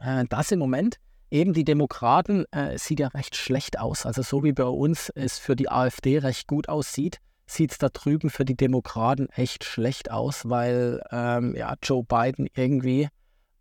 äh, 0.00 0.24
dass 0.30 0.50
im 0.50 0.58
Moment 0.58 0.96
eben 1.30 1.52
die 1.52 1.64
Demokraten 1.64 2.44
äh, 2.52 2.78
sieht 2.78 3.00
ja 3.00 3.08
recht 3.08 3.36
schlecht 3.36 3.78
aus. 3.78 4.06
Also 4.06 4.22
so 4.22 4.42
wie 4.42 4.52
bei 4.52 4.64
uns 4.64 5.10
es 5.14 5.38
für 5.38 5.56
die 5.56 5.70
AfD 5.70 6.18
recht 6.18 6.46
gut 6.46 6.68
aussieht, 6.68 7.18
sieht 7.46 7.72
es 7.72 7.78
da 7.78 7.88
drüben 7.88 8.30
für 8.30 8.44
die 8.44 8.56
Demokraten 8.56 9.28
echt 9.30 9.64
schlecht 9.64 10.10
aus, 10.10 10.48
weil 10.48 11.02
ähm, 11.10 11.54
ja, 11.56 11.74
Joe 11.82 12.04
Biden 12.04 12.48
irgendwie 12.54 13.08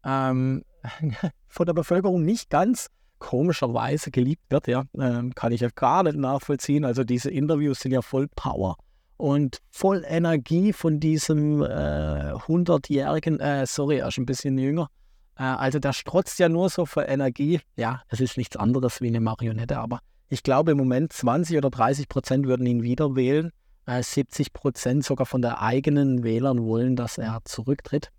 ähm, 0.04 0.64
von 1.48 1.66
der 1.66 1.74
Bevölkerung 1.74 2.24
nicht 2.24 2.50
ganz 2.50 2.88
komischerweise 3.20 4.12
geliebt 4.12 4.44
wird. 4.50 4.68
Ja, 4.68 4.84
ähm, 4.98 5.34
kann 5.36 5.52
ich 5.52 5.62
ja 5.62 5.70
gar 5.74 6.04
nicht 6.04 6.18
nachvollziehen. 6.18 6.86
Also 6.86 7.04
diese 7.04 7.30
Interviews 7.30 7.80
sind 7.80 7.92
ja 7.92 8.02
voll 8.02 8.28
Power 8.36 8.78
und 9.18 9.60
voll 9.70 10.04
Energie 10.08 10.72
von 10.72 11.00
diesem 11.00 11.62
äh, 11.62 11.66
100-jährigen, 11.66 13.40
äh, 13.42 13.66
sorry, 13.66 13.98
er 13.98 14.08
ist 14.08 14.18
ein 14.18 14.26
bisschen 14.26 14.58
jünger. 14.58 14.90
Äh, 15.40 15.44
also 15.44 15.80
der 15.80 15.94
strotzt 15.94 16.38
ja 16.38 16.50
nur 16.50 16.70
so 16.70 16.86
für 16.86 17.04
Energie. 17.04 17.62
Ja, 17.76 18.04
es 18.10 18.20
ist 18.20 18.38
nichts 18.38 18.58
anderes 18.58 19.02
wie 19.02 19.08
eine 19.08 19.22
Marionette, 19.22 19.80
aber 19.80 20.02
ich 20.28 20.44
glaube 20.44 20.72
im 20.72 20.78
Moment 20.78 21.14
20 21.14 21.58
oder 21.58 21.72
30 21.72 22.08
Prozent 22.10 22.46
würden 22.46 22.68
ihn 22.68 22.84
wieder 22.84 23.16
wählen. 23.16 23.52
70 23.88 24.48
äh, 24.48 24.50
Prozent 24.52 25.04
sogar 25.04 25.26
von 25.26 25.42
der 25.42 25.64
eigenen 25.64 26.24
Wählern 26.24 26.64
wollen, 26.64 26.96
dass 26.96 27.18
er 27.18 27.40
zurücktritt. 27.46 28.12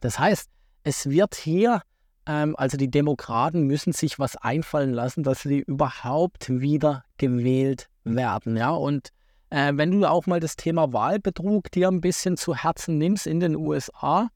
Das 0.00 0.18
heißt, 0.18 0.48
es 0.84 1.10
wird 1.10 1.34
hier, 1.34 1.82
ähm, 2.24 2.56
also 2.56 2.78
die 2.78 2.90
Demokraten 2.90 3.64
müssen 3.64 3.92
sich 3.92 4.18
was 4.18 4.36
einfallen 4.36 4.94
lassen, 4.94 5.24
dass 5.24 5.42
sie 5.42 5.58
überhaupt 5.58 6.48
wieder 6.48 7.04
gewählt 7.18 7.90
werden. 8.04 8.56
Ja, 8.56 8.70
und 8.70 9.10
äh, 9.50 9.72
wenn 9.74 9.90
du 9.90 10.08
auch 10.08 10.26
mal 10.26 10.40
das 10.40 10.56
Thema 10.56 10.90
Wahlbetrug 10.94 11.70
dir 11.70 11.88
ein 11.88 12.00
bisschen 12.00 12.38
zu 12.38 12.54
Herzen 12.54 12.96
nimmst 12.96 13.26
in 13.26 13.40
den 13.40 13.56
USA, 13.56 14.30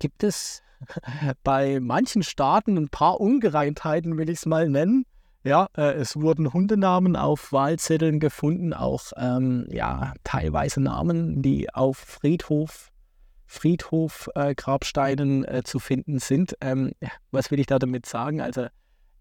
gibt 0.00 0.24
es 0.24 0.60
bei 1.44 1.80
manchen 1.80 2.22
Staaten 2.22 2.76
ein 2.76 2.88
paar 2.88 3.20
Ungereimtheiten, 3.20 4.16
will 4.16 4.30
ich 4.30 4.38
es 4.38 4.46
mal 4.46 4.68
nennen. 4.68 5.04
Ja, 5.44 5.68
äh, 5.76 5.92
es 5.92 6.16
wurden 6.16 6.52
Hundenamen 6.52 7.16
auf 7.16 7.52
Wahlzetteln 7.52 8.20
gefunden, 8.20 8.72
auch 8.72 9.04
ähm, 9.16 9.66
ja, 9.70 10.14
teilweise 10.24 10.80
Namen, 10.80 11.42
die 11.42 11.72
auf 11.72 11.96
Friedhof, 11.96 12.90
Friedhof-Grabsteinen 13.46 15.44
äh, 15.44 15.62
zu 15.64 15.78
finden 15.78 16.18
sind. 16.18 16.56
Ähm, 16.60 16.92
was 17.30 17.50
will 17.50 17.60
ich 17.60 17.66
da 17.66 17.78
damit 17.78 18.04
sagen? 18.04 18.40
Also 18.40 18.66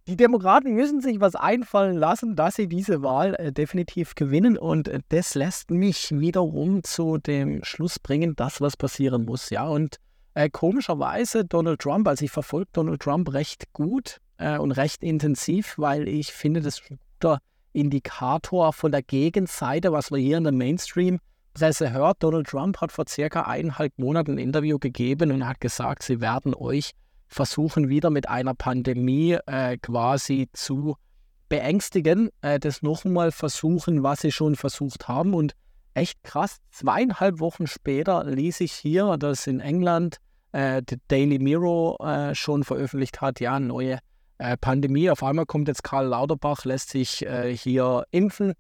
die 0.08 0.16
Demokraten 0.16 0.74
müssen 0.74 1.02
sich 1.02 1.20
was 1.20 1.36
einfallen 1.36 1.98
lassen, 1.98 2.38
dass 2.38 2.56
sie 2.56 2.68
diese 2.68 3.04
Wahl 3.04 3.36
äh, 3.36 3.52
definitiv 3.52 4.16
gewinnen. 4.16 4.58
Und 4.58 4.88
äh, 4.88 5.02
das 5.10 5.36
lässt 5.36 5.70
mich 5.70 6.12
wiederum 6.12 6.82
zu 6.84 7.18
dem 7.18 7.62
Schluss 7.66 8.00
bringen, 8.00 8.34
dass 8.36 8.62
was 8.62 8.78
passieren 8.78 9.26
muss. 9.26 9.50
Ja, 9.50 9.68
und 9.68 9.98
äh, 10.38 10.52
komischerweise 10.52 11.46
Donald 11.46 11.82
Trump, 11.82 12.08
also 12.08 12.24
ich 12.24 12.30
verfolge 12.30 12.70
Donald 12.72 13.02
Trump 13.02 13.34
recht 13.34 13.74
gut 13.74 14.20
äh, 14.38 14.60
und 14.60 14.72
recht 14.72 15.02
intensiv, 15.02 15.80
weil 15.80 16.08
ich 16.08 16.32
finde, 16.32 16.62
das 16.62 16.76
ist 16.76 16.92
ein 16.92 17.00
guter 17.14 17.40
Indikator 17.74 18.72
von 18.72 18.92
der 18.92 19.02
Gegenseite, 19.02 19.92
was 19.92 20.12
wir 20.12 20.20
hier 20.20 20.38
in 20.38 20.44
der 20.44 20.54
Mainstream-Presse 20.54 21.92
hört. 21.92 22.22
Donald 22.22 22.46
Trump 22.46 22.80
hat 22.82 22.92
vor 22.92 23.06
circa 23.08 23.42
eineinhalb 23.42 23.98
Monaten 23.98 24.34
ein 24.34 24.38
Interview 24.38 24.78
gegeben 24.78 25.32
und 25.32 25.48
hat 25.48 25.60
gesagt, 25.60 26.04
sie 26.04 26.22
werden 26.22 26.54
euch 26.54 26.92
versuchen 27.26 27.90
wieder 27.90 28.12
mit 28.12 28.30
einer 28.30 28.54
Pandemie 28.54 29.40
äh, 29.48 29.78
quasi 29.78 30.50
zu 30.54 30.98
beängstigen, 31.50 32.30
äh, 32.42 32.60
das 32.60 32.84
nochmal 32.84 33.32
versuchen, 33.32 34.04
was 34.04 34.22
sie 34.22 34.32
schon 34.32 34.56
versucht 34.56 35.08
haben. 35.08 35.34
Und 35.34 35.54
echt 35.96 36.24
krass, 36.24 36.58
zweieinhalb 36.70 37.40
Wochen 37.40 37.66
später 37.66 38.24
ließ 38.24 38.62
ich 38.62 38.74
hier, 38.74 39.18
dass 39.18 39.48
in 39.48 39.62
England 39.62 40.20
äh, 40.52 40.82
Daily 41.08 41.40
Mirror 41.40 42.00
äh, 42.00 42.36
schon 42.36 42.64
veröffentlicht 42.64 43.22
hat, 43.22 43.40
ja, 43.40 43.60
neue 43.60 44.00
äh, 44.38 44.58
Pandemie. 44.58 45.10
Auf 45.10 45.24
einmal 45.24 45.46
kommt 45.46 45.68
jetzt 45.68 45.84
Karl 45.84 46.08
Lauterbach, 46.08 46.66
lässt 46.66 46.90
sich 46.90 47.26
äh, 47.26 47.56
hier 47.56 48.06
impfen, 48.12 48.54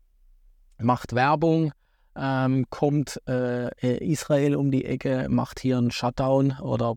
macht 0.80 1.14
Werbung, 1.14 1.72
ähm, 2.16 2.66
kommt 2.70 3.22
äh, 3.28 3.68
äh, 3.68 3.98
Israel 4.06 4.56
um 4.56 4.72
die 4.72 4.86
Ecke, 4.86 5.28
macht 5.30 5.60
hier 5.60 5.78
einen 5.78 5.92
Shutdown 5.92 6.58
oder 6.62 6.96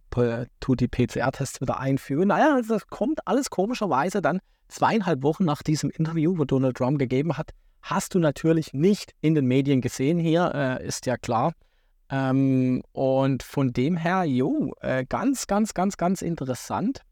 tut 0.60 0.80
die 0.80 0.88
PCR-Tests 0.88 1.60
wieder 1.60 1.78
einführen. 1.78 2.28
Naja, 2.28 2.54
also 2.54 2.74
das 2.74 2.86
kommt 2.86 3.26
alles 3.26 3.50
komischerweise 3.50 4.22
dann 4.22 4.40
zweieinhalb 4.68 5.22
Wochen 5.22 5.44
nach 5.44 5.62
diesem 5.62 5.90
Interview, 5.90 6.38
wo 6.38 6.44
Donald 6.44 6.76
Trump 6.76 6.98
gegeben 6.98 7.36
hat, 7.36 7.50
hast 7.82 8.14
du 8.14 8.18
natürlich 8.18 8.72
nicht 8.72 9.14
in 9.20 9.34
den 9.34 9.46
Medien 9.46 9.80
gesehen 9.80 10.18
hier, 10.18 10.52
äh, 10.54 10.86
ist 10.86 11.06
ja 11.06 11.16
klar. 11.16 11.52
Ähm, 12.10 12.82
und 12.92 13.42
von 13.42 13.72
dem 13.72 13.96
her, 13.96 14.24
jo, 14.24 14.74
äh, 14.80 15.04
ganz, 15.08 15.46
ganz, 15.46 15.74
ganz, 15.74 15.96
ganz 15.96 16.22
interessant. 16.22 17.02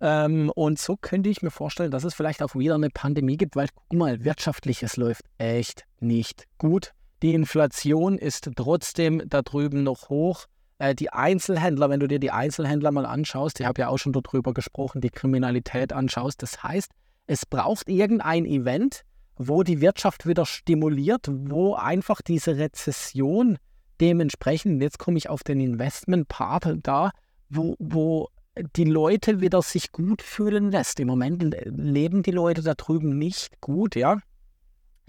Ähm, 0.00 0.50
und 0.54 0.78
so 0.78 0.96
könnte 0.96 1.28
ich 1.28 1.42
mir 1.42 1.50
vorstellen, 1.50 1.90
dass 1.90 2.04
es 2.04 2.14
vielleicht 2.14 2.42
auch 2.42 2.54
wieder 2.54 2.74
eine 2.74 2.90
Pandemie 2.90 3.36
gibt, 3.36 3.54
weil 3.54 3.68
guck 3.74 3.98
mal, 3.98 4.24
wirtschaftlich, 4.24 4.82
es 4.82 4.96
läuft 4.96 5.26
echt 5.38 5.84
nicht 6.00 6.46
gut. 6.58 6.92
Die 7.22 7.34
Inflation 7.34 8.16
ist 8.18 8.50
trotzdem 8.56 9.22
da 9.26 9.42
drüben 9.42 9.82
noch 9.82 10.08
hoch. 10.08 10.46
Äh, 10.78 10.94
die 10.94 11.12
Einzelhändler, 11.12 11.90
wenn 11.90 12.00
du 12.00 12.08
dir 12.08 12.18
die 12.18 12.30
Einzelhändler 12.30 12.90
mal 12.90 13.06
anschaust, 13.06 13.60
ich 13.60 13.66
habe 13.66 13.82
ja 13.82 13.88
auch 13.88 13.98
schon 13.98 14.12
darüber 14.12 14.54
gesprochen, 14.54 15.00
die 15.02 15.10
Kriminalität 15.10 15.92
anschaust. 15.92 16.42
Das 16.42 16.62
heißt, 16.62 16.90
es 17.26 17.46
braucht 17.46 17.88
irgendein 17.88 18.46
Event, 18.46 19.02
wo 19.36 19.62
die 19.62 19.80
Wirtschaft 19.80 20.26
wieder 20.26 20.46
stimuliert, 20.46 21.28
wo 21.30 21.74
einfach 21.74 22.22
diese 22.22 22.56
Rezession 22.56 23.58
dementsprechend, 24.00 24.82
jetzt 24.82 24.98
komme 24.98 25.18
ich 25.18 25.28
auf 25.28 25.42
den 25.42 25.60
Investment-Part 25.60 26.78
da, 26.82 27.10
wo, 27.48 27.76
wo 27.78 28.28
die 28.76 28.84
Leute 28.84 29.40
wieder 29.40 29.62
sich 29.62 29.92
gut 29.92 30.22
fühlen 30.22 30.70
lässt. 30.70 31.00
Im 31.00 31.08
Moment 31.08 31.54
leben 31.66 32.22
die 32.22 32.30
Leute 32.30 32.62
da 32.62 32.74
drüben 32.74 33.18
nicht 33.18 33.60
gut, 33.60 33.94
ja. 33.94 34.18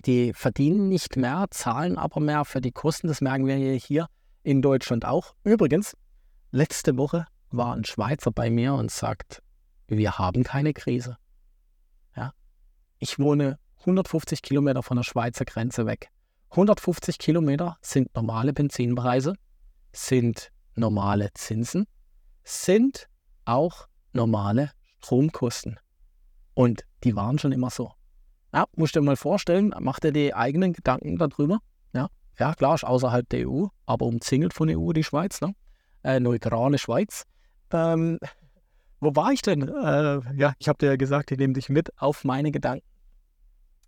Die 0.05 0.33
verdienen 0.33 0.89
nicht 0.89 1.15
mehr, 1.15 1.45
zahlen 1.51 1.98
aber 1.98 2.19
mehr 2.19 2.45
für 2.45 2.62
die 2.62 2.71
Kosten. 2.71 3.07
Das 3.07 3.21
merken 3.21 3.45
wir 3.45 3.55
hier 3.55 4.07
in 4.43 4.62
Deutschland 4.62 5.05
auch. 5.05 5.36
Übrigens, 5.43 5.95
letzte 6.51 6.98
Woche 6.98 7.27
war 7.50 7.75
ein 7.75 7.86
Schweizer 7.86 8.31
bei 8.31 8.50
mir 8.50 8.74
und 8.74 8.89
sagt, 8.89 9.41
wir 9.88 10.17
haben 10.17 10.43
keine 10.43 10.74
Krise. 10.74 11.17
Ja? 12.15 12.33
Ich 12.98 13.19
wohne 13.19 13.60
150 13.81 14.41
Kilometer 14.41 14.83
von 14.83 14.98
der 14.98 15.03
Schweizer 15.03 15.45
Grenze 15.45 15.86
weg. 15.86 16.10
150 16.51 17.17
Kilometer 17.17 17.77
sind 17.81 18.13
normale 18.13 18.51
Benzinpreise, 18.51 19.36
sind 19.93 20.51
normale 20.75 21.29
Zinsen, 21.34 21.88
sind 22.43 23.08
auch 23.46 23.88
normale 24.12 24.72
Stromkosten. 24.98 25.79
Und 26.53 26.84
die 27.05 27.15
waren 27.15 27.39
schon 27.39 27.53
immer 27.53 27.70
so. 27.70 27.93
Ja, 28.53 28.65
musst 28.75 28.96
du 28.96 29.00
dir 29.00 29.05
mal 29.05 29.15
vorstellen, 29.15 29.74
macht 29.79 30.03
er 30.03 30.12
die 30.12 30.34
eigenen 30.34 30.74
Gedanken 30.74 31.17
darüber. 31.17 31.60
Ja, 31.93 32.10
ja 32.38 32.53
klar, 32.53 32.75
ist 32.75 32.84
außerhalb 32.84 33.29
der 33.29 33.50
EU, 33.50 33.67
aber 33.86 34.05
umzingelt 34.05 34.53
von 34.53 34.67
der 34.67 34.77
EU 34.77 34.91
die 34.91 35.05
Schweiz, 35.05 35.39
ne? 35.39 35.55
Äh, 36.03 36.20
neutrale 36.20 36.77
Schweiz. 36.77 37.24
Ähm, 37.72 38.20
wo 39.00 39.15
war 39.15 39.31
ich 39.31 39.41
denn? 39.41 39.70
Äh, 39.70 40.20
ja, 40.36 40.53
ich 40.60 40.67
habe 40.67 40.79
dir 40.79 40.88
ja 40.88 40.96
gesagt, 40.98 41.31
ich 41.31 41.38
nehme 41.38 41.53
dich 41.53 41.70
mit 41.70 41.98
auf 41.98 42.25
meine 42.25 42.51
Gedanken. 42.51 42.86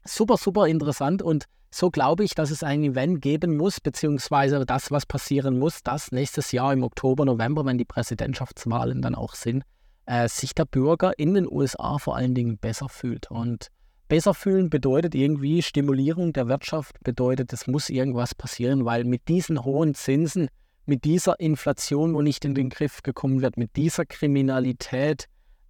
Super, 0.05 0.38
super 0.38 0.67
interessant 0.67 1.22
und 1.22 1.45
so 1.74 1.89
glaube 1.89 2.24
ich, 2.24 2.36
dass 2.36 2.51
es 2.51 2.62
ein 2.62 2.83
Event 2.83 3.22
geben 3.22 3.57
muss, 3.57 3.79
beziehungsweise 3.79 4.63
das, 4.65 4.91
was 4.91 5.07
passieren 5.07 5.57
muss, 5.57 5.81
dass 5.81 6.12
nächstes 6.12 6.51
Jahr 6.51 6.72
im 6.72 6.83
Oktober, 6.83 7.25
November, 7.25 7.65
wenn 7.65 7.79
die 7.79 7.86
Präsidentschaftswahlen 7.86 9.01
dann 9.01 9.15
auch 9.15 9.33
sind, 9.33 9.63
äh, 10.05 10.27
sich 10.27 10.53
der 10.53 10.65
Bürger 10.65 11.17
in 11.17 11.33
den 11.33 11.51
USA 11.51 11.98
vor 11.98 12.15
allen 12.15 12.36
Dingen 12.36 12.57
besser 12.57 12.89
fühlt. 12.89 13.31
Und 13.31 13.69
besser 14.07 14.36
fühlen 14.36 14.69
bedeutet 14.69 15.15
irgendwie 15.15 15.63
Stimulierung 15.63 16.31
der 16.31 16.48
Wirtschaft, 16.48 16.95
bedeutet, 17.03 17.51
es 17.53 17.65
muss 17.65 17.89
irgendwas 17.89 18.36
passieren, 18.36 18.86
weil 18.86 19.03
mit 19.03 19.27
diesen 19.27 19.63
hohen 19.63 19.95
Zinsen, 19.95 20.50
mit 20.86 21.05
dieser 21.05 21.39
Inflation, 21.39 22.13
wo 22.13 22.22
nicht 22.22 22.45
in 22.45 22.53
den 22.53 22.69
Griff 22.69 23.01
gekommen 23.01 23.41
wird, 23.41 23.57
mit 23.57 23.75
dieser 23.77 24.05
Kriminalität, 24.05 25.25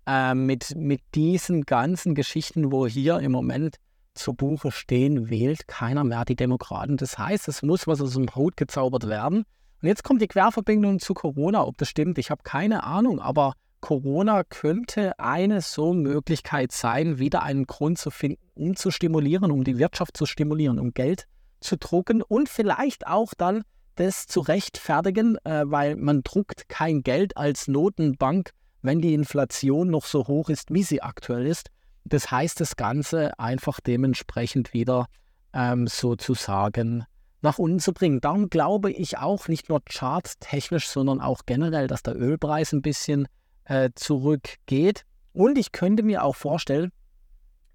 äh, 0.05 0.33
mit, 0.33 0.75
mit 0.75 0.99
diesen 1.15 1.61
ganzen 1.61 2.13
Geschichten, 2.13 2.73
wo 2.73 2.87
hier 2.87 3.19
im 3.19 3.31
Moment 3.31 3.77
zu 4.15 4.33
Buche 4.33 4.71
stehen, 4.71 5.29
wählt 5.29 5.67
keiner 5.67 6.03
mehr 6.03 6.25
die 6.25 6.35
Demokraten. 6.35 6.97
Das 6.97 7.17
heißt, 7.17 7.47
es 7.47 7.61
muss 7.61 7.87
was 7.87 8.01
aus 8.01 8.13
dem 8.13 8.33
Hut 8.35 8.57
gezaubert 8.57 9.07
werden. 9.07 9.45
Und 9.81 9.87
jetzt 9.87 10.03
kommt 10.03 10.21
die 10.21 10.27
Querverbindung 10.27 10.99
zu 10.99 11.13
Corona. 11.13 11.65
Ob 11.65 11.77
das 11.77 11.89
stimmt, 11.89 12.17
ich 12.17 12.31
habe 12.31 12.43
keine 12.43 12.83
Ahnung, 12.83 13.19
aber 13.19 13.53
Corona 13.81 14.43
könnte 14.45 15.19
eine 15.19 15.59
so 15.59 15.93
Möglichkeit 15.93 16.71
sein, 16.71 17.19
wieder 17.19 17.43
einen 17.43 17.67
Grund 17.67 17.97
zu 17.97 18.11
finden, 18.11 18.39
um 18.55 18.75
zu 18.77 18.91
stimulieren, 18.91 19.51
um 19.51 19.65
die 19.65 19.77
Wirtschaft 19.77 20.15
zu 20.15 20.25
stimulieren, 20.25 20.79
um 20.79 20.93
Geld 20.93 21.25
zu 21.59 21.77
drucken 21.77 22.21
und 22.21 22.47
vielleicht 22.47 23.07
auch 23.07 23.33
dann 23.37 23.63
das 23.95 24.25
zu 24.25 24.39
rechtfertigen, 24.39 25.37
äh, 25.43 25.63
weil 25.65 25.97
man 25.97 26.23
druckt 26.23 26.69
kein 26.69 27.03
Geld 27.03 27.35
als 27.35 27.67
Notenbank, 27.67 28.51
wenn 28.81 29.01
die 29.01 29.13
Inflation 29.13 29.89
noch 29.89 30.05
so 30.05 30.27
hoch 30.27 30.49
ist, 30.49 30.73
wie 30.73 30.83
sie 30.83 31.01
aktuell 31.01 31.45
ist. 31.45 31.69
Das 32.05 32.31
heißt, 32.31 32.59
das 32.59 32.75
Ganze 32.75 33.37
einfach 33.39 33.79
dementsprechend 33.79 34.73
wieder 34.73 35.07
ähm, 35.53 35.87
sozusagen 35.87 37.05
nach 37.41 37.59
unten 37.59 37.79
zu 37.79 37.93
bringen. 37.93 38.21
Darum 38.21 38.49
glaube 38.49 38.91
ich 38.91 39.17
auch 39.17 39.47
nicht 39.47 39.69
nur 39.69 39.81
charttechnisch, 39.85 40.87
sondern 40.87 41.21
auch 41.21 41.41
generell, 41.45 41.87
dass 41.87 42.03
der 42.03 42.15
Ölpreis 42.15 42.71
ein 42.71 42.81
bisschen 42.81 43.27
äh, 43.65 43.89
zurückgeht. 43.95 45.05
Und 45.33 45.57
ich 45.57 45.71
könnte 45.71 46.03
mir 46.03 46.23
auch 46.23 46.35
vorstellen, 46.35 46.91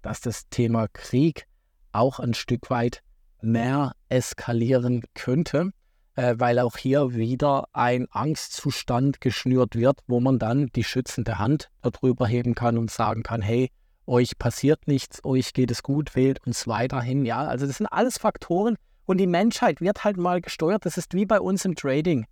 dass 0.01 0.21
das 0.21 0.49
Thema 0.49 0.87
Krieg 0.87 1.45
auch 1.91 2.19
ein 2.19 2.33
Stück 2.33 2.69
weit 2.69 3.01
mehr 3.41 3.93
eskalieren 4.09 5.03
könnte, 5.13 5.71
äh, 6.15 6.35
weil 6.37 6.59
auch 6.59 6.77
hier 6.77 7.13
wieder 7.13 7.65
ein 7.73 8.07
Angstzustand 8.11 9.21
geschnürt 9.21 9.75
wird, 9.75 9.99
wo 10.07 10.19
man 10.19 10.39
dann 10.39 10.67
die 10.67 10.83
schützende 10.83 11.37
Hand 11.37 11.69
darüber 11.81 12.27
heben 12.27 12.55
kann 12.55 12.77
und 12.77 12.91
sagen 12.91 13.23
kann, 13.23 13.41
hey, 13.41 13.69
euch 14.09 14.37
passiert 14.37 14.87
nichts, 14.87 15.23
euch 15.23 15.53
geht 15.53 15.71
es 15.71 15.83
gut, 15.83 16.15
wählt 16.15 16.45
uns 16.45 16.67
weiterhin. 16.67 17.25
Ja, 17.25 17.45
also 17.45 17.65
das 17.67 17.77
sind 17.77 17.87
alles 17.87 18.17
Faktoren 18.17 18.75
Und 19.05 19.17
die 19.17 19.27
Menschheit 19.27 19.79
wird 19.81 20.03
halt 20.03 20.17
mal 20.17 20.41
gesteuert. 20.41 20.85
Das 20.85 20.97
ist 20.97 21.13
wie 21.13 21.25
bei 21.25 21.39
uns 21.39 21.63
im 21.65 21.75
Trading. 21.75 22.25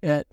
Äh, 0.00 0.24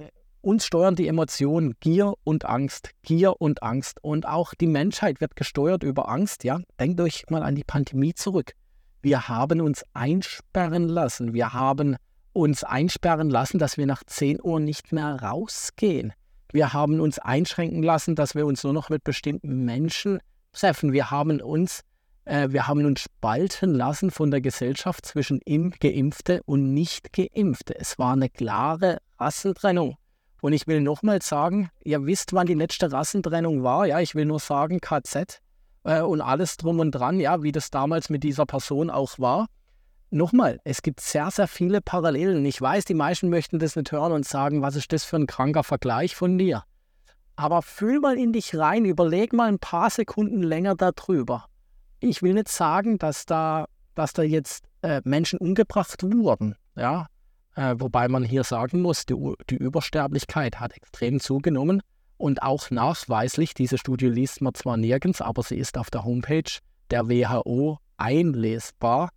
uns 0.42 0.66
steuern 0.66 0.96
die 0.96 1.08
Emotionen 1.08 1.76
Gier 1.80 2.14
und 2.24 2.46
Angst, 2.46 2.92
Gier 3.04 3.40
und 3.40 3.62
Angst. 3.62 4.04
Und 4.04 4.28
auch 4.28 4.54
die 4.54 4.68
Menschheit 4.68 5.22
wird 5.22 5.36
gesteuert 5.36 5.84
über 5.84 6.10
Angst. 6.10 6.44
Ja, 6.44 6.60
denkt 6.80 7.00
euch 7.02 7.26
mal 7.30 7.44
an 7.44 7.56
die 7.56 7.64
Pandemie 7.64 8.14
zurück. 8.14 8.54
Wir 9.02 9.28
haben 9.28 9.62
uns 9.62 9.84
einsperren 9.94 10.88
lassen. 10.88 11.34
Wir 11.34 11.54
haben 11.54 11.98
uns 12.34 12.64
einsperren 12.64 13.30
lassen, 13.30 13.60
dass 13.60 13.78
wir 13.78 13.86
nach 13.86 14.04
10 14.04 14.40
Uhr 14.42 14.60
nicht 14.60 14.92
mehr 14.92 15.22
rausgehen. 15.22 16.14
Wir 16.52 16.74
haben 16.74 17.00
uns 17.00 17.20
einschränken 17.20 17.84
lassen, 17.84 18.16
dass 18.16 18.36
wir 18.36 18.46
uns 18.46 18.64
nur 18.64 18.74
noch 18.74 18.90
mit 18.90 19.04
bestimmten 19.04 19.64
Menschen 19.64 20.20
treffen. 20.52 20.94
Wir 20.94 21.12
haben 21.12 21.42
uns, 21.42 21.82
äh, 22.26 22.50
wir 22.50 22.68
haben 22.68 22.86
uns 22.86 23.02
spalten 23.02 23.74
lassen 23.74 24.12
von 24.12 24.32
der 24.32 24.42
Gesellschaft 24.42 25.06
zwischen 25.06 25.40
Geimpfte 25.40 26.42
und 26.46 26.74
Nicht-Geimpfte. 26.74 27.78
Es 27.80 27.98
war 27.98 28.14
eine 28.14 28.30
klare 28.30 29.00
Rassentrennung. 29.20 29.98
Und 30.42 30.54
ich 30.54 30.66
will 30.68 30.82
nochmal 30.82 31.22
sagen, 31.22 31.70
ihr 31.84 32.06
wisst, 32.06 32.34
wann 32.34 32.48
die 32.48 32.56
letzte 32.56 32.92
Rassentrennung 32.92 33.64
war. 33.64 33.86
Ja, 33.86 34.00
ich 34.00 34.16
will 34.16 34.26
nur 34.26 34.40
sagen, 34.40 34.82
KZ 34.82 35.40
äh, 35.84 36.02
und 36.02 36.22
alles 36.22 36.58
drum 36.58 36.80
und 36.80 36.92
dran, 36.92 37.20
ja, 37.20 37.44
wie 37.44 37.52
das 37.52 37.70
damals 37.70 38.10
mit 38.10 38.24
dieser 38.24 38.46
Person 38.46 38.90
auch 38.90 39.20
war. 39.20 39.48
Nochmal, 40.10 40.60
es 40.66 40.82
gibt 40.82 41.00
sehr, 41.00 41.32
sehr 41.32 41.48
viele 41.48 41.80
Parallelen. 41.80 42.44
Ich 42.46 42.60
weiß, 42.60 42.84
die 42.86 42.94
meisten 42.94 43.30
möchten 43.30 43.60
das 43.60 43.78
nicht 43.78 43.92
hören 43.92 44.12
und 44.12 44.28
sagen, 44.28 44.62
was 44.62 44.76
ist 44.76 44.92
das 44.92 45.06
für 45.06 45.16
ein 45.16 45.28
kranker 45.28 45.64
Vergleich 45.64 46.16
von 46.16 46.38
dir? 46.38 46.64
Aber 47.36 47.62
fühl 47.62 48.00
mal 48.00 48.18
in 48.18 48.34
dich 48.34 48.56
rein, 48.56 48.86
überleg 48.86 49.34
mal 49.34 49.48
ein 49.48 49.60
paar 49.60 49.90
Sekunden 49.90 50.44
länger 50.44 50.76
darüber. 50.76 51.46
Ich 52.00 52.22
will 52.22 52.34
nicht 52.34 52.50
sagen, 52.50 52.98
dass 52.98 53.26
da, 53.26 53.66
dass 53.96 54.14
da 54.14 54.24
jetzt 54.24 54.66
äh, 54.82 55.02
Menschen 55.04 55.40
umgebracht 55.40 56.04
wurden, 56.04 56.56
ja, 56.76 57.08
äh, 57.56 57.76
wobei 57.78 58.08
man 58.08 58.24
hier 58.24 58.44
sagen 58.44 58.82
muss, 58.82 59.06
die, 59.06 59.16
die, 59.50 59.58
Übersterblichkeit 59.58 60.60
hat 60.60 60.76
extrem 60.76 61.20
zugenommen 61.20 61.82
und 62.18 62.42
auch 62.42 62.70
nachweislich, 62.70 63.54
diese 63.54 63.78
Studie 63.78 64.08
liest 64.08 64.42
man 64.42 64.54
zwar 64.54 64.78
nirgends, 64.78 65.22
aber 65.22 65.44
sie 65.44 65.58
ist 65.58 65.78
auf 65.78 65.90
der 65.90 66.04
Homepage 66.04 66.60
der 66.90 67.10
WHO 67.10 67.80
einlesbar, 67.98 69.10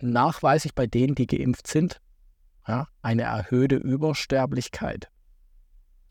nachweislich 0.00 0.74
bei 0.74 0.86
denen, 0.86 1.14
die 1.14 1.26
geimpft 1.26 1.66
sind, 1.66 2.00
ja, 2.66 2.88
eine 3.02 3.22
erhöhte 3.22 3.76
Übersterblichkeit. 3.76 5.08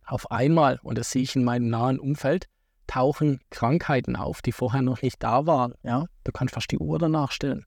Auf 0.05 0.31
einmal, 0.31 0.79
und 0.83 0.97
das 0.97 1.11
sehe 1.11 1.21
ich 1.21 1.35
in 1.35 1.43
meinem 1.43 1.69
nahen 1.69 1.99
Umfeld, 1.99 2.47
tauchen 2.87 3.39
Krankheiten 3.49 4.15
auf, 4.15 4.41
die 4.41 4.51
vorher 4.51 4.81
noch 4.81 5.01
nicht 5.01 5.23
da 5.23 5.45
waren. 5.45 5.73
Ja? 5.83 6.05
Du 6.23 6.31
kannst 6.31 6.53
fast 6.53 6.71
die 6.71 6.77
Uhr 6.77 6.99
danach 6.99 7.31
stellen. 7.31 7.65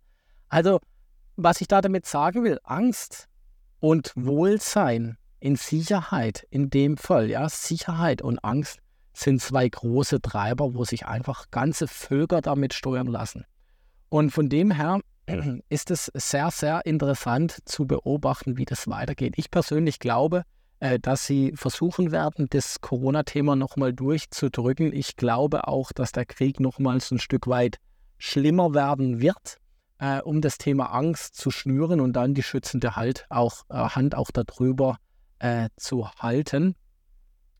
Also, 0.48 0.80
was 1.36 1.60
ich 1.60 1.68
da 1.68 1.80
damit 1.80 2.06
sagen 2.06 2.44
will, 2.44 2.58
Angst 2.62 3.28
und 3.80 4.12
Wohlsein 4.16 5.18
in 5.40 5.56
Sicherheit, 5.56 6.46
in 6.50 6.70
dem 6.70 6.96
Fall, 6.96 7.30
ja, 7.30 7.48
Sicherheit 7.48 8.22
und 8.22 8.38
Angst 8.44 8.80
sind 9.12 9.40
zwei 9.40 9.68
große 9.68 10.20
Treiber, 10.20 10.74
wo 10.74 10.84
sich 10.84 11.06
einfach 11.06 11.50
ganze 11.50 11.88
Völker 11.88 12.40
damit 12.42 12.74
steuern 12.74 13.06
lassen. 13.06 13.44
Und 14.08 14.30
von 14.30 14.48
dem 14.48 14.70
her 14.70 15.00
ist 15.68 15.90
es 15.90 16.10
sehr, 16.14 16.50
sehr 16.50 16.84
interessant 16.84 17.58
zu 17.64 17.86
beobachten, 17.86 18.56
wie 18.56 18.64
das 18.64 18.88
weitergeht. 18.88 19.34
Ich 19.36 19.50
persönlich 19.50 19.98
glaube, 19.98 20.42
dass 21.00 21.26
sie 21.26 21.52
versuchen 21.54 22.12
werden, 22.12 22.48
das 22.50 22.82
Corona-Thema 22.82 23.56
nochmal 23.56 23.94
durchzudrücken. 23.94 24.92
Ich 24.92 25.16
glaube 25.16 25.68
auch, 25.68 25.90
dass 25.92 26.12
der 26.12 26.26
Krieg 26.26 26.60
nochmals 26.60 27.10
ein 27.10 27.18
Stück 27.18 27.46
weit 27.46 27.78
schlimmer 28.18 28.74
werden 28.74 29.20
wird 29.20 29.58
äh, 29.98 30.20
um 30.20 30.40
das 30.40 30.58
Thema 30.58 30.86
Angst 30.92 31.36
zu 31.36 31.50
schnüren 31.50 32.00
und 32.00 32.14
dann 32.14 32.34
die 32.34 32.42
schützende 32.42 32.96
halt 32.96 33.26
auch, 33.30 33.62
äh, 33.68 33.74
Hand 33.74 34.14
auch 34.14 34.30
darüber 34.30 34.98
äh, 35.38 35.68
zu 35.76 36.10
halten 36.10 36.74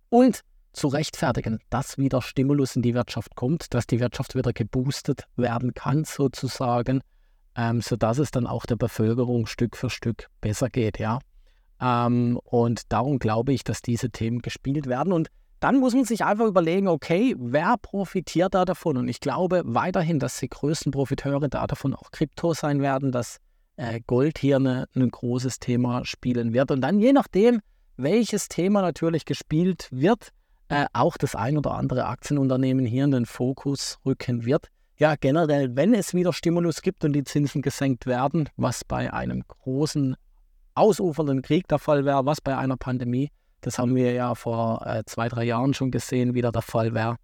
und 0.09 0.41
zu 0.73 0.89
rechtfertigen, 0.89 1.61
dass 1.71 1.97
wieder 1.97 2.21
Stimulus 2.21 2.77
in 2.77 2.83
die 2.83 2.95
Wirtschaft 2.95 3.35
kommt, 3.35 3.73
dass 3.73 3.87
die 3.87 4.01
Wirtschaft 4.01 4.35
wieder 4.35 4.53
geboostet 4.53 5.25
werden 5.37 5.73
kann 5.73 6.05
sozusagen, 6.05 7.01
ähm, 7.57 7.81
sodass 7.81 8.19
es 8.19 8.31
dann 8.31 8.47
auch 8.47 8.67
der 8.67 8.77
Bevölkerung 8.77 9.47
Stück 9.47 9.77
für 9.77 9.89
Stück 9.89 10.29
besser 10.43 10.69
geht, 10.69 10.99
ja. 10.99 11.19
Ähm, 11.81 12.39
und 12.45 12.93
darum 12.93 13.19
glaube 13.19 13.53
ich, 13.53 13.65
dass 13.65 13.83
diese 13.83 14.11
Themen 14.11 14.41
gespielt 14.41 14.87
werden 14.87 15.13
und 15.13 15.29
dann 15.61 15.79
muss 15.79 15.95
man 15.95 16.05
sich 16.05 16.25
einfach 16.25 16.47
überlegen, 16.47 16.87
okay, 16.87 17.35
wer 17.39 17.77
profitiert 17.81 18.55
da 18.55 18.65
davon? 18.65 18.99
Und 18.99 19.09
ich 19.09 19.21
glaube 19.21 19.63
weiterhin, 19.65 20.19
dass 20.19 20.39
die 20.39 20.49
größten 20.49 20.93
Profiteure 20.93 21.49
da 21.49 21.67
davon 21.67 21.95
auch 21.95 22.11
Krypto 22.11 22.53
sein 22.53 22.83
werden, 22.83 23.11
dass 23.11 23.39
äh, 23.77 24.01
Gold 24.07 24.39
hier 24.39 24.57
eine, 24.57 24.87
ein 24.95 25.09
großes 25.09 25.59
Thema 25.59 26.05
spielen 26.05 26.53
wird. 26.53 26.71
Und 26.71 26.83
dann 26.83 27.01
je 27.01 27.13
nachdem, 27.13 27.61
welches 27.97 28.49
Thema 28.49 28.83
natürlich 28.83 29.25
gespielt 29.25 29.89
wird, 29.91 30.31
äh, 30.69 30.87
auch 30.93 31.17
das 31.17 31.35
ein 31.35 31.57
oder 31.57 31.73
andere 31.73 32.07
Aktienunternehmen 32.07 32.85
hier 32.85 33.05
in 33.05 33.13
den 33.13 33.27
Fokus 33.27 33.99
rücken 34.05 34.45
wird. 34.45 34.69
Ja, 34.99 35.15
generell, 35.15 35.77
wenn 35.77 35.95
es 35.95 36.15
wieder 36.15 36.33
Stimulus 36.33 36.83
gibt 36.83 37.05
und 37.05 37.13
die 37.13 37.25
Zinsen 37.25 37.63
gesenkt 37.63 38.07
werden, 38.07 38.49
was 38.57 38.85
bei 38.85 39.13
einem 39.13 39.43
großen 39.47 40.17
ausufernden 40.77 41.43
Krieg 41.43 41.69
der 41.69 41.79
Fall 41.79 42.05
wäre, 42.05 42.27
was 42.27 42.41
bei 42.41 42.57
einer 42.57 42.77
Pandemie 42.77 43.31
das 43.67 43.81
haben 43.81 43.97
wir 43.97 44.13
ja 44.13 44.35
vor 44.37 44.87
äh, 44.87 45.03
zwei, 45.07 45.29
drei 45.29 45.43
Jahren 45.43 45.75
schon 45.75 45.91
gesehen, 45.91 46.35
wie 46.35 46.41
da 46.41 46.53
der 46.53 46.63
Fall 46.63 46.95
wäre, 46.95 47.17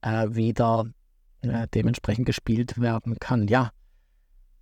äh, 0.00 0.28
wieder 0.30 0.86
äh, 1.42 1.66
dementsprechend 1.74 2.24
gespielt 2.24 2.80
werden 2.80 3.18
kann. 3.20 3.48
Ja, 3.48 3.70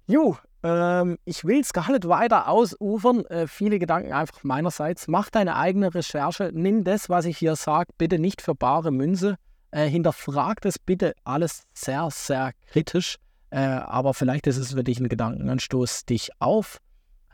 jo, 0.09 0.37
ähm, 0.64 1.18
ich 1.25 1.45
will 1.45 1.61
es 1.61 1.73
gar 1.73 1.92
nicht 1.92 2.09
weiter 2.09 2.49
ausufern. 2.49 3.25
Äh, 3.27 3.47
viele 3.47 3.79
Gedanken 3.79 4.12
einfach 4.12 4.42
meinerseits. 4.42 5.07
Mach 5.07 5.31
deine 5.31 5.55
eigene 5.55 5.95
Recherche. 5.95 6.51
Nimm 6.53 6.83
das, 6.83 7.09
was 7.09 7.25
ich 7.25 7.38
hier 7.38 7.55
sage, 7.55 7.92
bitte 7.99 8.18
nicht 8.18 8.42
für 8.42 8.57
bare 8.57 8.90
Münze. 8.90 9.37
Äh, 9.71 9.88
hinterfrag 9.88 10.61
das 10.62 10.79
bitte 10.79 11.14
alles 11.23 11.62
sehr, 11.73 12.09
sehr 12.11 12.53
kritisch. 12.66 13.16
Äh, 13.51 13.61
aber 13.61 14.12
vielleicht 14.12 14.49
ist 14.49 14.57
es 14.57 14.73
für 14.73 14.83
dich 14.83 14.99
ein 14.99 15.09
Gedankenanstoß, 15.09 16.05
dich 16.07 16.31
auf 16.40 16.79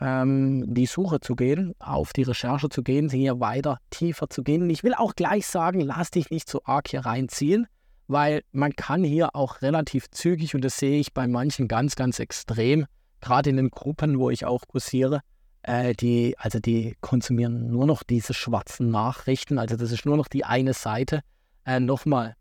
ähm, 0.00 0.64
die 0.72 0.86
Suche 0.86 1.20
zu 1.20 1.36
gehen, 1.36 1.74
auf 1.78 2.12
die 2.12 2.22
Recherche 2.22 2.68
zu 2.68 2.82
gehen, 2.82 3.08
hier 3.10 3.40
weiter 3.40 3.78
tiefer 3.90 4.30
zu 4.30 4.42
gehen. 4.42 4.62
Und 4.62 4.70
ich 4.70 4.84
will 4.84 4.94
auch 4.94 5.14
gleich 5.14 5.46
sagen, 5.46 5.80
lass 5.80 6.10
dich 6.10 6.30
nicht 6.30 6.48
zu 6.48 6.64
arg 6.64 6.88
hier 6.88 7.00
reinziehen, 7.00 7.66
weil 8.06 8.42
man 8.52 8.74
kann 8.74 9.04
hier 9.04 9.34
auch 9.34 9.62
relativ 9.62 10.10
zügig, 10.10 10.54
und 10.54 10.64
das 10.64 10.78
sehe 10.78 10.98
ich 10.98 11.12
bei 11.12 11.26
manchen 11.26 11.68
ganz, 11.68 11.96
ganz 11.96 12.18
extrem, 12.18 12.86
gerade 13.20 13.50
in 13.50 13.56
den 13.56 13.70
Gruppen, 13.70 14.18
wo 14.18 14.30
ich 14.30 14.44
auch 14.44 14.66
kursiere, 14.66 15.20
äh, 15.62 15.94
die, 15.94 16.36
also 16.38 16.58
die 16.58 16.96
konsumieren 17.00 17.68
nur 17.68 17.86
noch 17.86 18.02
diese 18.02 18.34
schwarzen 18.34 18.90
Nachrichten, 18.90 19.58
also 19.58 19.76
das 19.76 19.92
ist 19.92 20.06
nur 20.06 20.16
noch 20.16 20.28
die 20.28 20.44
eine 20.44 20.72
Seite. 20.72 21.20
Äh, 21.64 21.80
Nochmal, 21.80 22.34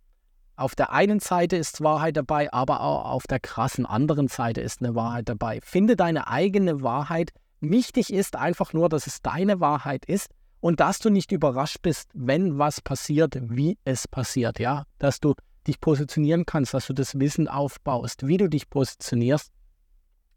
auf 0.56 0.74
der 0.74 0.92
einen 0.92 1.20
Seite 1.20 1.56
ist 1.56 1.82
Wahrheit 1.82 2.18
dabei, 2.18 2.52
aber 2.52 2.82
auch 2.82 3.06
auf 3.06 3.28
der 3.28 3.40
krassen 3.40 3.86
anderen 3.86 4.28
Seite 4.28 4.62
ist 4.62 4.82
eine 4.82 4.96
Wahrheit 4.96 5.30
dabei. 5.30 5.60
Finde 5.62 5.96
deine 5.96 6.28
eigene 6.28 6.82
Wahrheit, 6.82 7.32
Wichtig 7.60 8.14
ist 8.14 8.36
einfach 8.36 8.74
nur, 8.74 8.90
dass 8.90 9.08
es 9.08 9.22
deine 9.22 9.60
Wahrheit 9.60 10.06
ist 10.06 10.30
und 10.60 10.80
dass 10.80 11.00
du 11.00 11.10
nicht 11.10 11.32
überrascht 11.32 11.82
bist, 11.82 12.10
wenn 12.14 12.58
was 12.58 12.82
passiert, 12.82 13.38
wie 13.42 13.78
es 13.84 14.08
passiert, 14.08 14.60
ja, 14.60 14.86
dass 15.00 15.20
du 15.20 15.34
dich 15.66 15.80
positionieren 15.82 16.46
kannst, 16.46 16.74
dass 16.74 16.88
du 16.88 16.94
das 16.94 17.20
Wissen 17.20 17.48
aufbaust, 17.48 18.28
wie 18.28 18.38
du 18.38 18.48
dich 18.48 18.70
positionierst. 18.70 19.52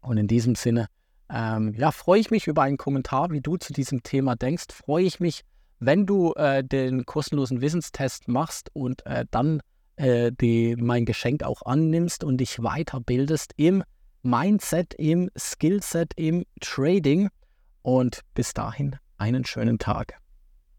Und 0.01 0.17
in 0.17 0.27
diesem 0.27 0.55
Sinne, 0.55 0.87
ähm, 1.29 1.73
ja, 1.75 1.91
freue 1.91 2.19
ich 2.19 2.31
mich 2.31 2.47
über 2.47 2.63
einen 2.63 2.77
Kommentar, 2.77 3.31
wie 3.31 3.41
du 3.41 3.57
zu 3.57 3.71
diesem 3.71 4.03
Thema 4.03 4.35
denkst. 4.35 4.65
Freue 4.73 5.05
ich 5.05 5.19
mich, 5.19 5.43
wenn 5.79 6.05
du 6.05 6.33
äh, 6.33 6.63
den 6.63 7.05
kostenlosen 7.05 7.61
Wissenstest 7.61 8.27
machst 8.27 8.69
und 8.73 9.05
äh, 9.05 9.25
dann 9.31 9.61
äh, 9.95 10.31
die, 10.31 10.75
mein 10.75 11.05
Geschenk 11.05 11.43
auch 11.43 11.61
annimmst 11.63 12.23
und 12.23 12.37
dich 12.37 12.57
weiterbildest 12.57 13.53
im 13.57 13.83
Mindset, 14.23 14.93
im 14.95 15.29
Skillset, 15.37 16.13
im 16.15 16.45
Trading. 16.59 17.29
Und 17.81 18.21
bis 18.33 18.53
dahin 18.53 18.97
einen 19.17 19.45
schönen 19.45 19.79
Tag. 19.79 20.19